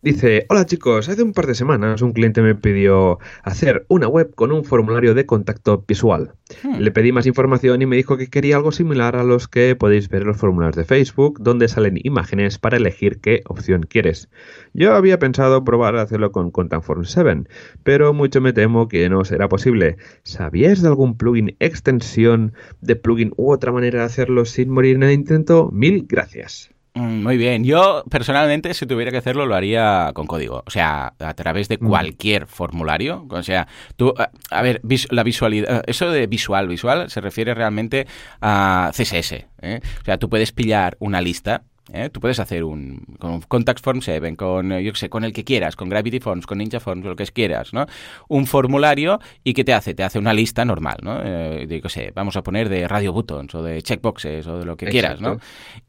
[0.00, 4.32] Dice, hola chicos, hace un par de semanas un cliente me pidió hacer una web
[4.32, 6.34] con un formulario de contacto visual.
[6.62, 6.76] Hmm.
[6.78, 10.08] Le pedí más información y me dijo que quería algo similar a los que podéis
[10.08, 14.30] ver en los formularios de Facebook, donde salen imágenes para elegir qué opción quieres.
[14.72, 17.48] Yo había pensado probar a hacerlo con Contactform 7,
[17.82, 19.96] pero mucho me temo que no será posible.
[20.22, 25.02] ¿Sabíais de algún plugin, extensión de plugin u otra manera de hacerlo sin morir en
[25.02, 25.70] el intento?
[25.72, 26.70] Mil gracias.
[26.98, 27.64] Mm, muy bien.
[27.64, 30.64] Yo personalmente, si tuviera que hacerlo, lo haría con código.
[30.66, 33.26] O sea, a través de cualquier formulario.
[33.30, 34.12] O sea, tú,
[34.50, 34.80] a, ver,
[35.10, 35.84] la visualidad.
[35.86, 38.06] Eso de visual, visual, se refiere realmente
[38.40, 39.46] a CSS.
[39.62, 39.80] ¿eh?
[40.00, 41.62] O sea, tú puedes pillar una lista
[41.92, 42.10] ¿eh?
[42.10, 45.76] Tú puedes hacer un con Contact Form 7, con, yo sé, con el que quieras,
[45.76, 47.86] con Gravity Forms, con Ninja Forms, lo que quieras, ¿no?
[48.28, 49.94] Un formulario y ¿qué te hace?
[49.94, 51.20] Te hace una lista normal, ¿no?
[51.22, 54.76] Eh, de, sé, vamos a poner de radio buttons o de checkboxes o de lo
[54.76, 55.38] que quieras, ¿no?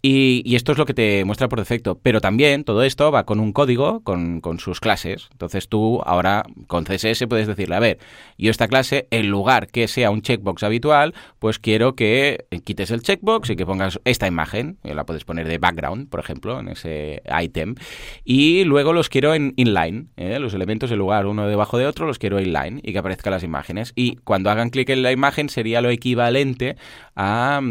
[0.01, 1.99] Y, y, esto es lo que te muestra por defecto.
[2.01, 5.27] Pero también todo esto va con un código, con, con sus clases.
[5.31, 7.99] Entonces tú ahora con CSS puedes decirle, a ver,
[8.37, 13.01] yo esta clase, en lugar que sea un checkbox habitual, pues quiero que quites el
[13.01, 17.21] checkbox y que pongas esta imagen, la puedes poner de background por ejemplo, en ese
[17.41, 17.75] item.
[18.23, 20.39] Y luego los quiero en inline, ¿eh?
[20.39, 23.43] los elementos en lugar uno debajo de otro los quiero inline y que aparezcan las
[23.43, 23.93] imágenes.
[23.95, 26.77] Y cuando hagan clic en la imagen sería lo equivalente
[27.15, 27.61] a,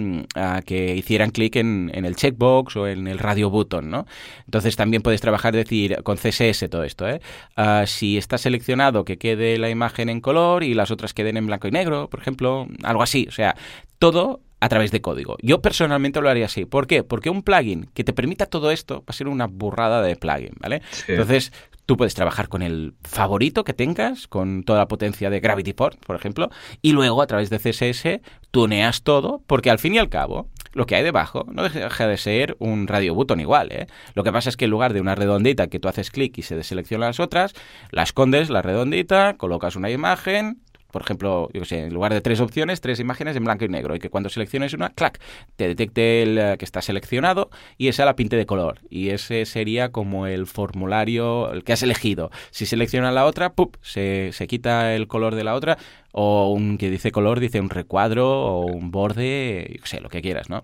[0.67, 4.07] que hicieran clic en, el checkbox o en el radio button, ¿no?
[4.45, 7.21] Entonces también puedes trabajar, decir, con CSS todo esto, ¿eh?
[7.57, 11.47] Ah, si está seleccionado que quede la imagen en color y las otras queden en
[11.47, 13.27] blanco y negro, por ejemplo, algo así.
[13.29, 13.57] O sea,
[13.99, 15.37] todo a través de código.
[15.43, 16.65] Yo personalmente lo haría así.
[16.65, 17.03] ¿Por qué?
[17.03, 20.55] Porque un plugin que te permita todo esto va a ser una burrada de plugin,
[20.61, 20.83] ¿vale?
[21.07, 21.53] Entonces,
[21.87, 25.99] tú puedes trabajar con el favorito que tengas, con toda la potencia de Gravity Port,
[26.05, 26.51] por ejemplo,
[26.83, 30.87] y luego a través de CSS tuneas todo, porque al fin y al cabo, lo
[30.87, 33.87] que hay debajo no deja de ser un radio button igual, ¿eh?
[34.15, 36.43] Lo que pasa es que en lugar de una redondita que tú haces clic y
[36.43, 37.55] se deseleccionan las otras,
[37.91, 42.41] la escondes, la redondita, colocas una imagen, por ejemplo, yo sé, en lugar de tres
[42.41, 45.21] opciones, tres imágenes en blanco y negro, y que cuando selecciones una, clac,
[45.57, 48.81] te detecte el eh, que está seleccionado y esa la pinte de color.
[48.89, 52.31] Y ese sería como el formulario, el que has elegido.
[52.51, 53.77] Si selecciona la otra, ¡pup!
[53.83, 55.77] Se, se quita el color de la otra,
[56.13, 60.23] o un que dice color, dice un recuadro, o un borde, yo sé, lo que
[60.23, 60.63] quieras, ¿no?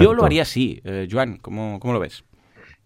[0.00, 0.80] Yo lo haría así.
[0.84, 2.24] Eh, Joan, ¿cómo, ¿cómo lo ves?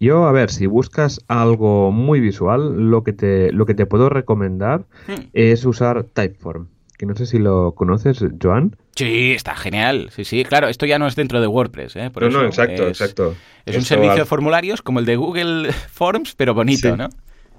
[0.01, 4.09] Yo, a ver, si buscas algo muy visual, lo que te, lo que te puedo
[4.09, 5.29] recomendar hmm.
[5.35, 6.69] es usar Typeform
[6.99, 8.77] que no sé si lo conoces, Joan.
[8.97, 10.11] Sí, está genial.
[10.15, 11.95] Sí, sí, claro, esto ya no es dentro de WordPress.
[11.97, 12.11] ¿eh?
[12.13, 13.37] no, no, exacto, exacto.
[13.65, 17.09] Es un servicio de formularios como el de Google Forms, pero bonito, ¿no?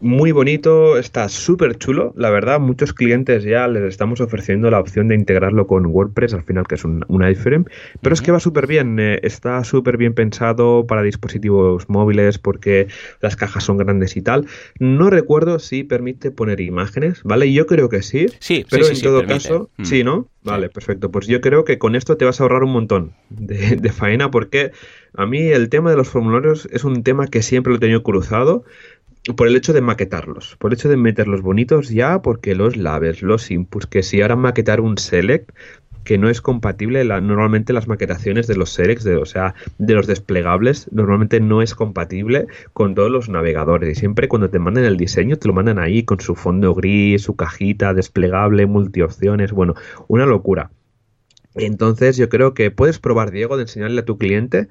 [0.02, 2.14] Muy bonito, está súper chulo.
[2.16, 6.43] La verdad, muchos clientes ya les estamos ofreciendo la opción de integrarlo con WordPress, al
[6.43, 7.66] final que es un, un iframe.
[8.02, 12.88] Pero es que va súper bien, eh, está súper bien pensado para dispositivos móviles porque
[13.22, 14.47] las cajas son grandes y tal.
[14.80, 17.52] No recuerdo si permite poner imágenes, ¿vale?
[17.52, 18.28] Yo creo que sí.
[18.39, 19.86] Sí, pero en todo caso, mm.
[19.86, 20.28] sí, ¿no?
[20.43, 21.12] Vale, perfecto.
[21.12, 24.32] Pues yo creo que con esto te vas a ahorrar un montón de, de faena
[24.32, 24.72] porque
[25.14, 28.04] a mí el tema de los formularios es un tema que siempre lo he tenido
[28.04, 28.64] cruzado
[29.36, 33.22] por el hecho de maquetarlos, por el hecho de meterlos bonitos ya, porque los labels,
[33.22, 35.51] los inputs, que si ahora maquetar un select,
[36.03, 40.07] que no es compatible, normalmente las maquetaciones de los selects, de, o sea, de los
[40.07, 43.91] desplegables, normalmente no es compatible con todos los navegadores.
[43.91, 47.22] Y siempre cuando te mandan el diseño, te lo mandan ahí con su fondo gris,
[47.22, 49.76] su cajita desplegable, multiopciones, bueno,
[50.07, 50.72] una locura.
[51.55, 54.67] Entonces yo creo que puedes probar, Diego, de enseñarle a tu cliente,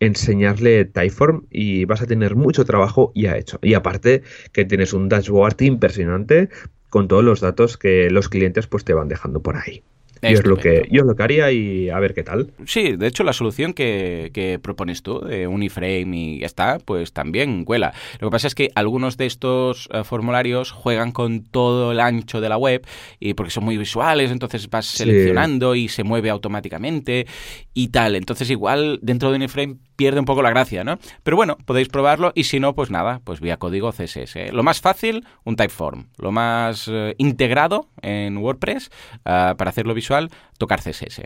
[0.00, 3.58] enseñarle Typeform y vas a tener mucho trabajo ya hecho.
[3.62, 4.22] Y aparte
[4.52, 6.48] que tienes un dashboard impresionante
[6.90, 9.82] con todos los datos que los clientes pues te van dejando por ahí.
[10.22, 12.52] Yo es, lo que, yo lo que haría y a ver qué tal.
[12.66, 17.64] Sí, de hecho la solución que, propones tú, de Uniframe y ya está, pues también
[17.64, 17.92] cuela.
[18.18, 22.40] Lo que pasa es que algunos de estos eh, formularios juegan con todo el ancho
[22.40, 22.84] de la web
[23.20, 27.26] y porque son muy visuales, entonces vas seleccionando y se mueve automáticamente
[27.72, 28.16] y tal.
[28.16, 30.96] Entonces igual dentro de Uniframe pierde un poco la gracia, ¿no?
[31.24, 34.36] Pero bueno, podéis probarlo y si no, pues nada, pues vía código CSS.
[34.36, 34.50] ¿eh?
[34.52, 36.06] Lo más fácil, un Typeform.
[36.18, 38.90] Lo más eh, integrado en WordPress
[39.24, 41.22] para hacerlo visual tocar CSS.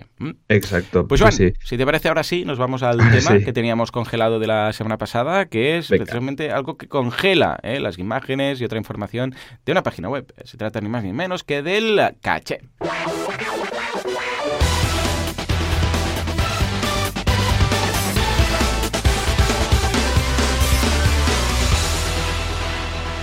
[0.49, 1.07] Exacto.
[1.07, 4.47] Pues Juan, si te parece ahora sí, nos vamos al tema que teníamos congelado de
[4.47, 7.79] la semana pasada, que es precisamente algo que congela ¿eh?
[7.79, 9.35] las imágenes y otra información
[9.66, 10.33] de una página web.
[10.45, 12.61] Se trata ni más ni menos que del caché.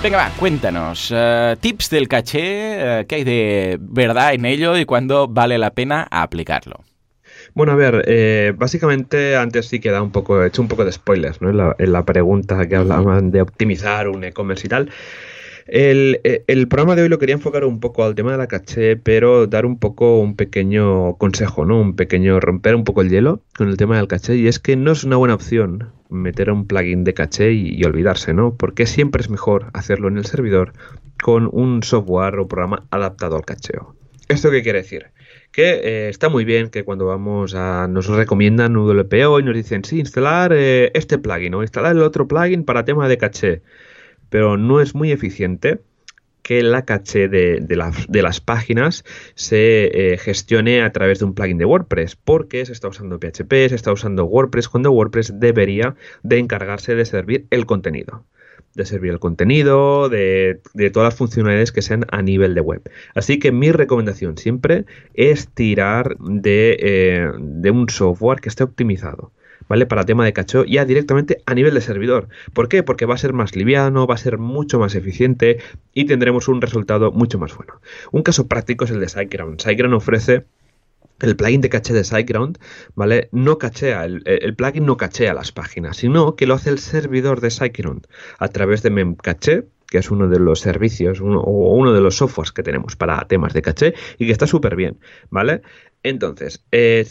[0.01, 1.11] Venga, va, cuéntanos.
[1.13, 2.39] Eh, tips del caché,
[3.01, 6.85] eh, ¿qué hay de verdad en ello y cuándo vale la pena aplicarlo?
[7.53, 10.93] Bueno, a ver, eh, básicamente antes sí que un poco, he hecho un poco de
[10.93, 11.49] spoilers, ¿no?
[11.49, 14.89] En la, en la pregunta que hablaban de optimizar un e-commerce y tal.
[15.71, 18.97] Eh, el, programa de hoy lo quería enfocar un poco al tema de la caché,
[18.97, 21.79] pero dar un poco un pequeño consejo, ¿no?
[21.79, 24.35] Un pequeño romper un poco el hielo con el tema del caché.
[24.35, 28.33] Y es que no es una buena opción meter un plugin de caché y, olvidarse,
[28.33, 28.55] ¿no?
[28.55, 30.73] Porque siempre es mejor hacerlo en el servidor
[31.21, 33.95] con un software o programa adaptado al cacheo.
[34.27, 35.07] ¿Esto qué quiere decir?
[35.51, 37.87] Que eh, está muy bien que cuando vamos a.
[37.87, 42.27] nos recomiendan WPO y nos dicen, sí, instalar eh, este plugin o instalar el otro
[42.27, 43.61] plugin para tema de caché
[44.29, 45.79] pero no es muy eficiente
[46.41, 47.63] que la caché de,
[48.21, 49.03] las páginas
[49.35, 53.51] se eh, gestione a través de un plugin de WordPress, porque se está usando PHP,
[53.69, 58.25] se está usando WordPress, cuando WordPress debería de encargarse de servir el contenido
[58.75, 60.61] de servir el contenido, de,
[60.93, 62.81] todas las funcionalidades que sean a nivel de web.
[63.15, 69.31] Así que mi recomendación siempre es tirar de, eh, de un software que esté optimizado.
[69.69, 69.85] ¿Vale?
[69.85, 72.27] Para tema de cacheo ya directamente a nivel de servidor.
[72.53, 72.83] ¿Por qué?
[72.83, 75.59] Porque va a ser más liviano, va a ser mucho más eficiente
[75.93, 77.79] y tendremos un resultado mucho más bueno.
[78.11, 79.61] Un caso práctico es el de SiteGround.
[79.61, 80.45] SiteGround ofrece
[81.21, 82.57] el plugin de caché de SiteGround,
[82.95, 83.29] ¿vale?
[83.31, 87.51] No cachea, el, plugin no cachea las páginas, sino que lo hace el servidor de
[87.51, 88.07] SiteGround
[88.39, 92.51] a través de Memcache, que es uno de los servicios o uno de los softwares
[92.51, 94.99] que tenemos para temas de caché y que está súper bien,
[95.29, 95.61] ¿vale?
[96.03, 97.05] Entonces, eh,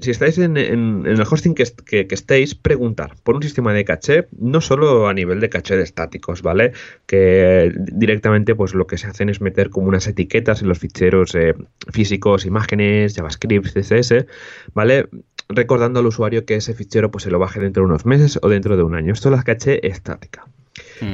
[0.00, 1.64] si estáis en, el hosting que,
[2.10, 6.42] estéis, preguntar por un sistema de caché, no solo a nivel de caché de estáticos,
[6.42, 6.72] ¿vale?
[7.06, 11.34] Que directamente pues lo que se hacen es meter como unas etiquetas en los ficheros
[11.34, 11.54] eh,
[11.92, 14.26] físicos, imágenes, JavaScript, CSS,
[14.74, 15.08] ¿vale?
[15.48, 18.48] Recordando al usuario que ese fichero pues se lo baje dentro de unos meses o
[18.48, 19.12] dentro de un año.
[19.12, 20.46] Esto es la caché estática.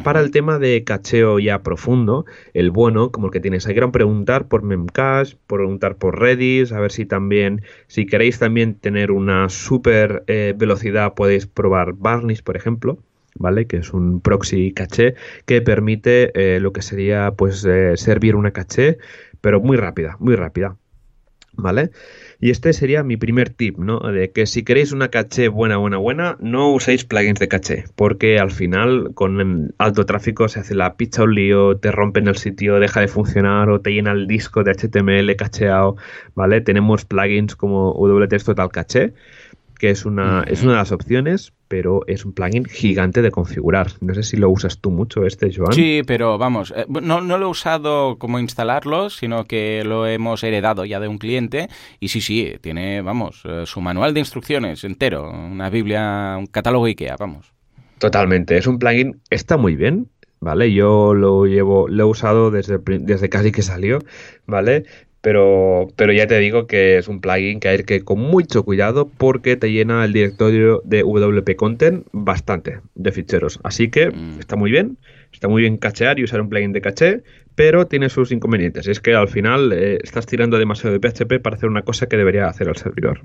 [0.02, 3.88] Para el tema de cacheo ya profundo, el bueno, como el que tienes, hay que
[3.88, 9.48] preguntar por Memcache, preguntar por Redis, a ver si también, si queréis también tener una
[9.48, 12.98] super eh, velocidad, podéis probar Varnish, por ejemplo.
[13.36, 13.66] ¿Vale?
[13.66, 18.52] Que es un proxy caché que permite eh, lo que sería pues eh, servir una
[18.52, 18.98] caché,
[19.40, 20.76] pero muy rápida, muy rápida.
[21.56, 21.90] ¿Vale?
[22.44, 24.00] Y este sería mi primer tip, ¿no?
[24.00, 28.38] De que si queréis una caché buena, buena, buena, no uséis plugins de caché, porque
[28.38, 32.78] al final con alto tráfico se hace la pizza un lío, te rompen el sitio,
[32.80, 35.96] deja de funcionar o te llena el disco de HTML cacheado,
[36.34, 36.60] ¿vale?
[36.60, 39.14] Tenemos plugins como WTX Total Caché,
[39.78, 43.92] que es una, es una de las opciones, pero es un plugin gigante de configurar.
[44.00, 45.72] No sé si lo usas tú mucho este, Joan.
[45.72, 50.42] Sí, pero vamos, eh, no, no lo he usado como instalarlo, sino que lo hemos
[50.42, 51.68] heredado ya de un cliente
[52.00, 56.86] y sí, sí, tiene, vamos, eh, su manual de instrucciones entero, una Biblia, un catálogo
[56.86, 57.52] IKEA, vamos.
[57.98, 60.08] Totalmente, es un plugin, está muy bien,
[60.40, 60.72] ¿vale?
[60.72, 64.00] Yo lo llevo, lo he usado desde, desde casi que salió,
[64.46, 64.84] ¿vale?
[65.24, 68.62] Pero, pero ya te digo que es un plugin que hay que ir con mucho
[68.62, 73.58] cuidado porque te llena el directorio de WP Content bastante de ficheros.
[73.62, 74.38] Así que mm.
[74.38, 74.98] está muy bien,
[75.32, 77.22] está muy bien cachear y usar un plugin de caché,
[77.54, 78.86] pero tiene sus inconvenientes.
[78.86, 82.18] Es que al final eh, estás tirando demasiado de PHP para hacer una cosa que
[82.18, 83.22] debería hacer el servidor.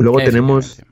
[0.00, 0.82] Luego tenemos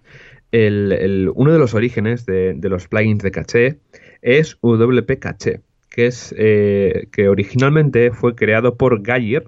[0.52, 3.78] el, uno de los orígenes de, los plugins de caché
[4.22, 9.44] es WP Caché, que es eh, que originalmente fue creado por Gayer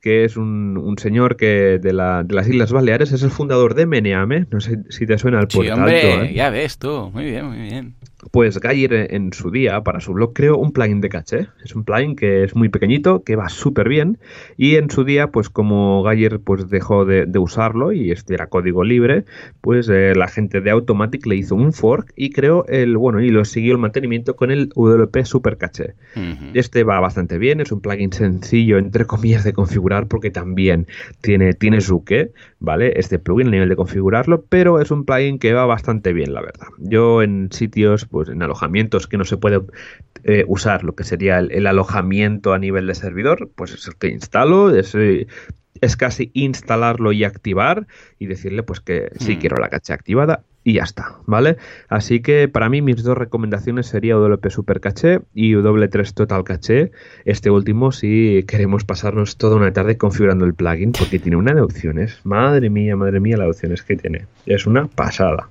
[0.00, 4.46] que es un, señor que de, las Islas Baleares, es el fundador de Meneame.
[4.50, 5.64] No sé si te suena el portal.
[5.64, 7.10] Sí, hombre, ya ves tú.
[7.12, 7.94] Muy bien, muy bien.
[8.30, 11.48] Pues Gayer en su día, para su blog, creó un plugin de caché.
[11.64, 14.18] Es un plugin que es muy pequeñito, que va súper bien.
[14.56, 18.82] Y en su día, pues como Gayer pues, dejó de, usarlo y este era código
[18.82, 19.24] libre,
[19.60, 23.30] pues eh, la gente de Automatic le hizo un fork y creó el, bueno, y
[23.30, 25.94] lo siguió el mantenimiento con el WP Super Caché.
[26.54, 30.88] Este va bastante bien, es un plugin sencillo, entre comillas, de configurar porque también
[31.20, 32.94] tiene, tiene su qué, ¿vale?
[32.96, 36.40] Este plugin a nivel de configurarlo, pero es un plugin que va bastante bien, la
[36.40, 36.66] verdad.
[36.78, 39.60] Yo en sitios, pues en alojamientos que no se puede
[40.24, 44.08] eh, usar lo que sería el, alojamiento a nivel de servidor, pues es el que
[44.08, 45.26] instalo, es, eh,
[45.80, 47.86] es casi instalarlo y activar
[48.18, 49.38] y decirle pues que sí hmm.
[49.38, 51.56] quiero la caché activada y ya está, ¿vale?
[51.88, 56.90] Así que para mí mis dos recomendaciones serían WP Super Caché y W3 Total Caché.
[57.24, 61.62] Este último si queremos pasarnos toda una tarde configurando el plugin porque tiene una de
[61.62, 62.20] opciones.
[62.24, 64.26] Madre mía, madre mía, las opciones que tiene.
[64.44, 65.48] Es una pasada.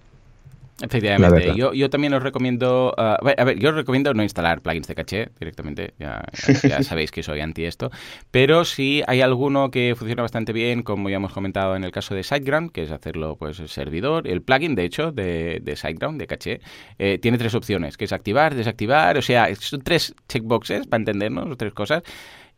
[0.80, 4.88] Efectivamente, yo, yo, también os recomiendo, uh, a ver, yo os recomiendo no instalar plugins
[4.88, 6.24] de caché directamente, ya,
[6.62, 7.90] ya, sabéis que soy anti esto,
[8.30, 12.14] pero si hay alguno que funciona bastante bien, como ya hemos comentado en el caso
[12.14, 16.28] de SiteGround, que es hacerlo pues servidor, el plugin de hecho de, de SiteGround, de
[16.28, 16.62] caché,
[17.00, 21.58] eh, tiene tres opciones, que es activar, desactivar, o sea, son tres checkboxes para entendernos,
[21.58, 22.04] tres cosas.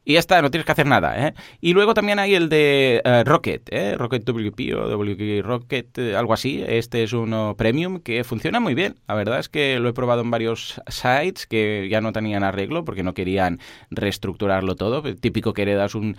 [0.09, 1.27] Y ya está, no tienes que hacer nada.
[1.27, 1.35] ¿eh?
[1.61, 3.95] Y luego también hay el de eh, Rocket, ¿eh?
[3.95, 6.63] Rocket WP o WP Rocket, eh, algo así.
[6.67, 8.95] Este es uno premium que funciona muy bien.
[9.07, 12.85] La verdad es que lo he probado en varios sites que ya no tenían arreglo
[12.85, 13.59] porque no querían
[13.91, 15.03] reestructurarlo todo.
[15.13, 16.17] Típico que heredas un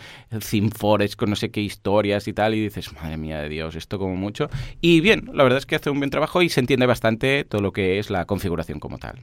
[0.48, 3.74] theme forest con no sé qué historias y tal y dices, madre mía de Dios,
[3.74, 4.50] esto como mucho.
[4.80, 7.60] Y bien, la verdad es que hace un buen trabajo y se entiende bastante todo
[7.60, 9.18] lo que es la configuración como tal.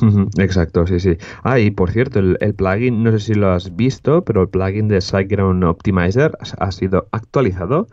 [0.00, 0.26] Mm.
[0.40, 1.16] Exacto, sí, sí.
[1.44, 4.88] Ah, y por cierto, el plugin, no sé si lo has visto pero el plugin
[4.88, 7.86] de SiteGround Optimizer ha sido actualizado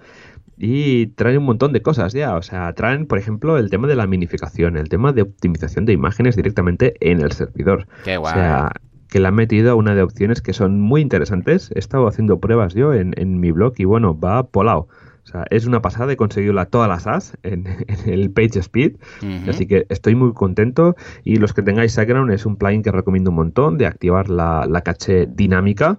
[0.57, 2.36] y trae un montón de cosas ya.
[2.36, 5.93] O sea, traen, por ejemplo, el tema de la minificación, el tema de optimización de
[5.93, 7.88] imágenes directamente en el servidor.
[8.03, 8.32] Qué guay.
[8.32, 8.72] O sea,
[9.09, 11.72] que le han metido una de opciones que son muy interesantes.
[11.76, 14.88] He estado haciendo pruebas yo en, en mi blog y bueno, va polado.
[15.26, 17.65] O sea, es una pasada, he conseguido la, todas las as en,
[18.05, 18.97] el Page Speed,
[19.47, 20.95] así que estoy muy contento.
[21.23, 24.65] Y los que tengáis SiteGround es un plugin que recomiendo un montón de activar la,
[24.69, 25.97] la caché dinámica.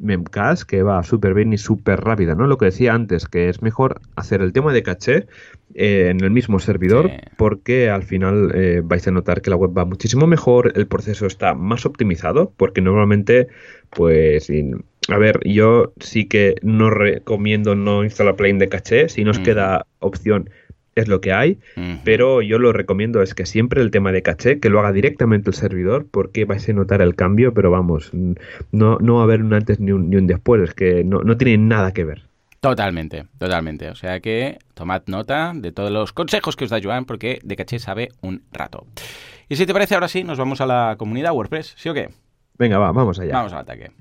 [0.00, 2.46] Memcached que va súper bien y súper rápida, ¿no?
[2.46, 5.26] Lo que decía antes, que es mejor hacer el tema de caché
[5.74, 9.76] eh, en el mismo servidor porque al final eh, vais a notar que la web
[9.76, 13.48] va muchísimo mejor, el proceso está más optimizado porque normalmente,
[13.90, 14.48] pues,
[15.08, 19.86] a ver, yo sí que no recomiendo no instalar plugin de caché, si nos queda
[20.00, 20.50] opción
[20.94, 21.58] es lo que hay,
[22.04, 25.50] pero yo lo recomiendo es que siempre el tema de caché, que lo haga directamente
[25.50, 29.42] el servidor, porque vais a notar el cambio, pero vamos, no, no va a haber
[29.42, 32.22] un antes ni un, ni un después, es que no, no tiene nada que ver.
[32.60, 33.88] Totalmente, totalmente.
[33.90, 37.54] O sea que tomad nota de todos los consejos que os da Joan, porque de
[37.54, 38.84] caché sabe un rato.
[39.48, 42.10] Y si te parece, ahora sí, nos vamos a la comunidad WordPress, ¿sí o qué?
[42.58, 43.32] Venga, va, vamos allá.
[43.34, 43.92] Vamos al ataque.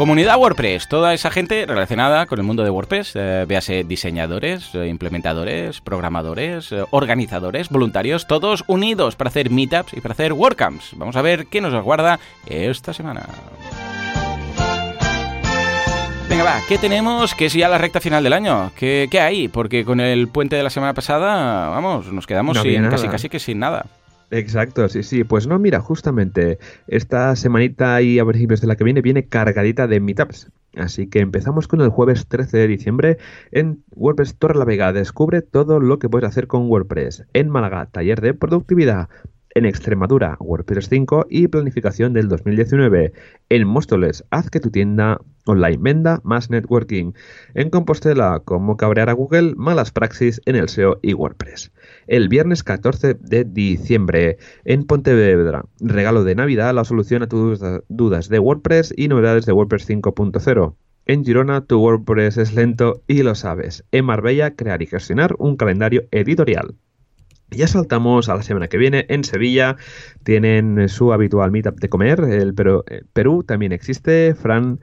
[0.00, 4.88] Comunidad WordPress, toda esa gente relacionada con el mundo de WordPress, eh, véase diseñadores, eh,
[4.88, 10.92] implementadores, programadores, eh, organizadores, voluntarios, todos unidos para hacer meetups y para hacer WordCamps.
[10.96, 13.26] Vamos a ver qué nos aguarda esta semana.
[16.30, 17.34] Venga, va, ¿qué tenemos?
[17.34, 18.72] Que es ya la recta final del año.
[18.74, 19.48] ¿Qué, hay?
[19.48, 23.38] Porque con el puente de la semana pasada, vamos, nos quedamos sin, casi, casi que
[23.38, 23.84] sin nada.
[24.30, 25.24] Exacto, sí, sí.
[25.24, 29.88] Pues no, mira, justamente esta semanita y a principios de la que viene viene cargadita
[29.88, 30.52] de meetups.
[30.76, 33.18] Así que empezamos con el jueves 13 de diciembre
[33.50, 34.92] en WordPress Torre la Vega.
[34.92, 37.24] Descubre todo lo que puedes hacer con WordPress.
[37.32, 39.08] En Málaga, taller de productividad.
[39.60, 43.12] En Extremadura, WordPress 5 y planificación del 2019.
[43.50, 47.12] En Móstoles, haz que tu tienda online venda más networking.
[47.52, 51.72] En Compostela, cómo cabrear a Google, malas praxis en el SEO y WordPress.
[52.06, 58.30] El viernes 14 de diciembre, en Pontevedra, regalo de Navidad, la solución a tus dudas
[58.30, 60.74] de WordPress y novedades de WordPress 5.0.
[61.04, 63.84] En Girona, tu WordPress es lento y lo sabes.
[63.92, 66.76] En Marbella, crear y gestionar un calendario editorial.
[67.50, 69.06] Ya saltamos a la semana que viene.
[69.08, 69.76] En Sevilla
[70.22, 72.20] tienen su habitual meetup de comer.
[72.20, 72.54] El
[72.88, 74.34] eh, Perú, también existe.
[74.34, 74.78] Fran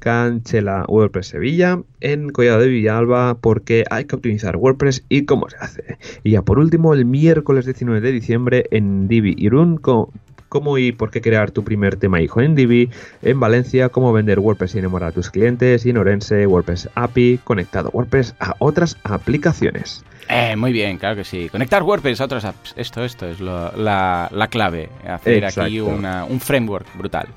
[0.00, 1.80] Canchela WordPress Sevilla.
[2.00, 5.98] En Collado de Villalba porque hay que optimizar WordPress y cómo se hace.
[6.24, 9.78] Y ya por último, el miércoles 19 de diciembre en Divi Irún
[10.48, 12.90] cómo y por qué crear tu primer tema hijo en Divi,
[13.22, 17.40] en Valencia, cómo vender WordPress y enamorar a tus clientes, y en Orense, WordPress API,
[17.44, 20.04] conectado WordPress a otras aplicaciones.
[20.28, 21.48] Eh, muy bien, claro que sí.
[21.48, 22.74] Conectar WordPress a otras apps.
[22.76, 24.90] Esto, esto es la, clave.
[25.06, 27.28] Hacer aquí un framework brutal.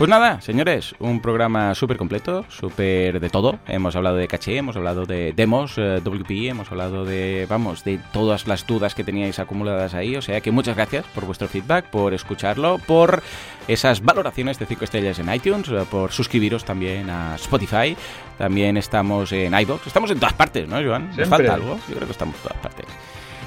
[0.00, 3.58] Pues nada, señores, un programa súper completo, súper de todo.
[3.68, 8.00] Hemos hablado de caché, hemos hablado de demos, eh, WP, hemos hablado de, vamos, de
[8.10, 10.16] todas las dudas que teníais acumuladas ahí.
[10.16, 13.22] O sea que muchas gracias por vuestro feedback, por escucharlo, por
[13.68, 17.94] esas valoraciones de 5 estrellas en iTunes, eh, por suscribiros también a Spotify.
[18.38, 19.86] También estamos en iVoox.
[19.86, 21.14] Estamos en todas partes, ¿no, Joan?
[21.14, 21.78] ¿Nos falta algo?
[21.90, 22.86] Yo creo que estamos en todas partes.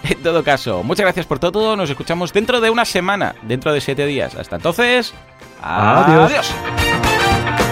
[0.10, 1.76] En todo caso, muchas gracias por todo.
[1.76, 4.36] Nos escuchamos dentro de una semana, dentro de siete días.
[4.36, 5.14] Hasta entonces,
[5.62, 6.32] adiós.
[6.32, 7.63] adiós.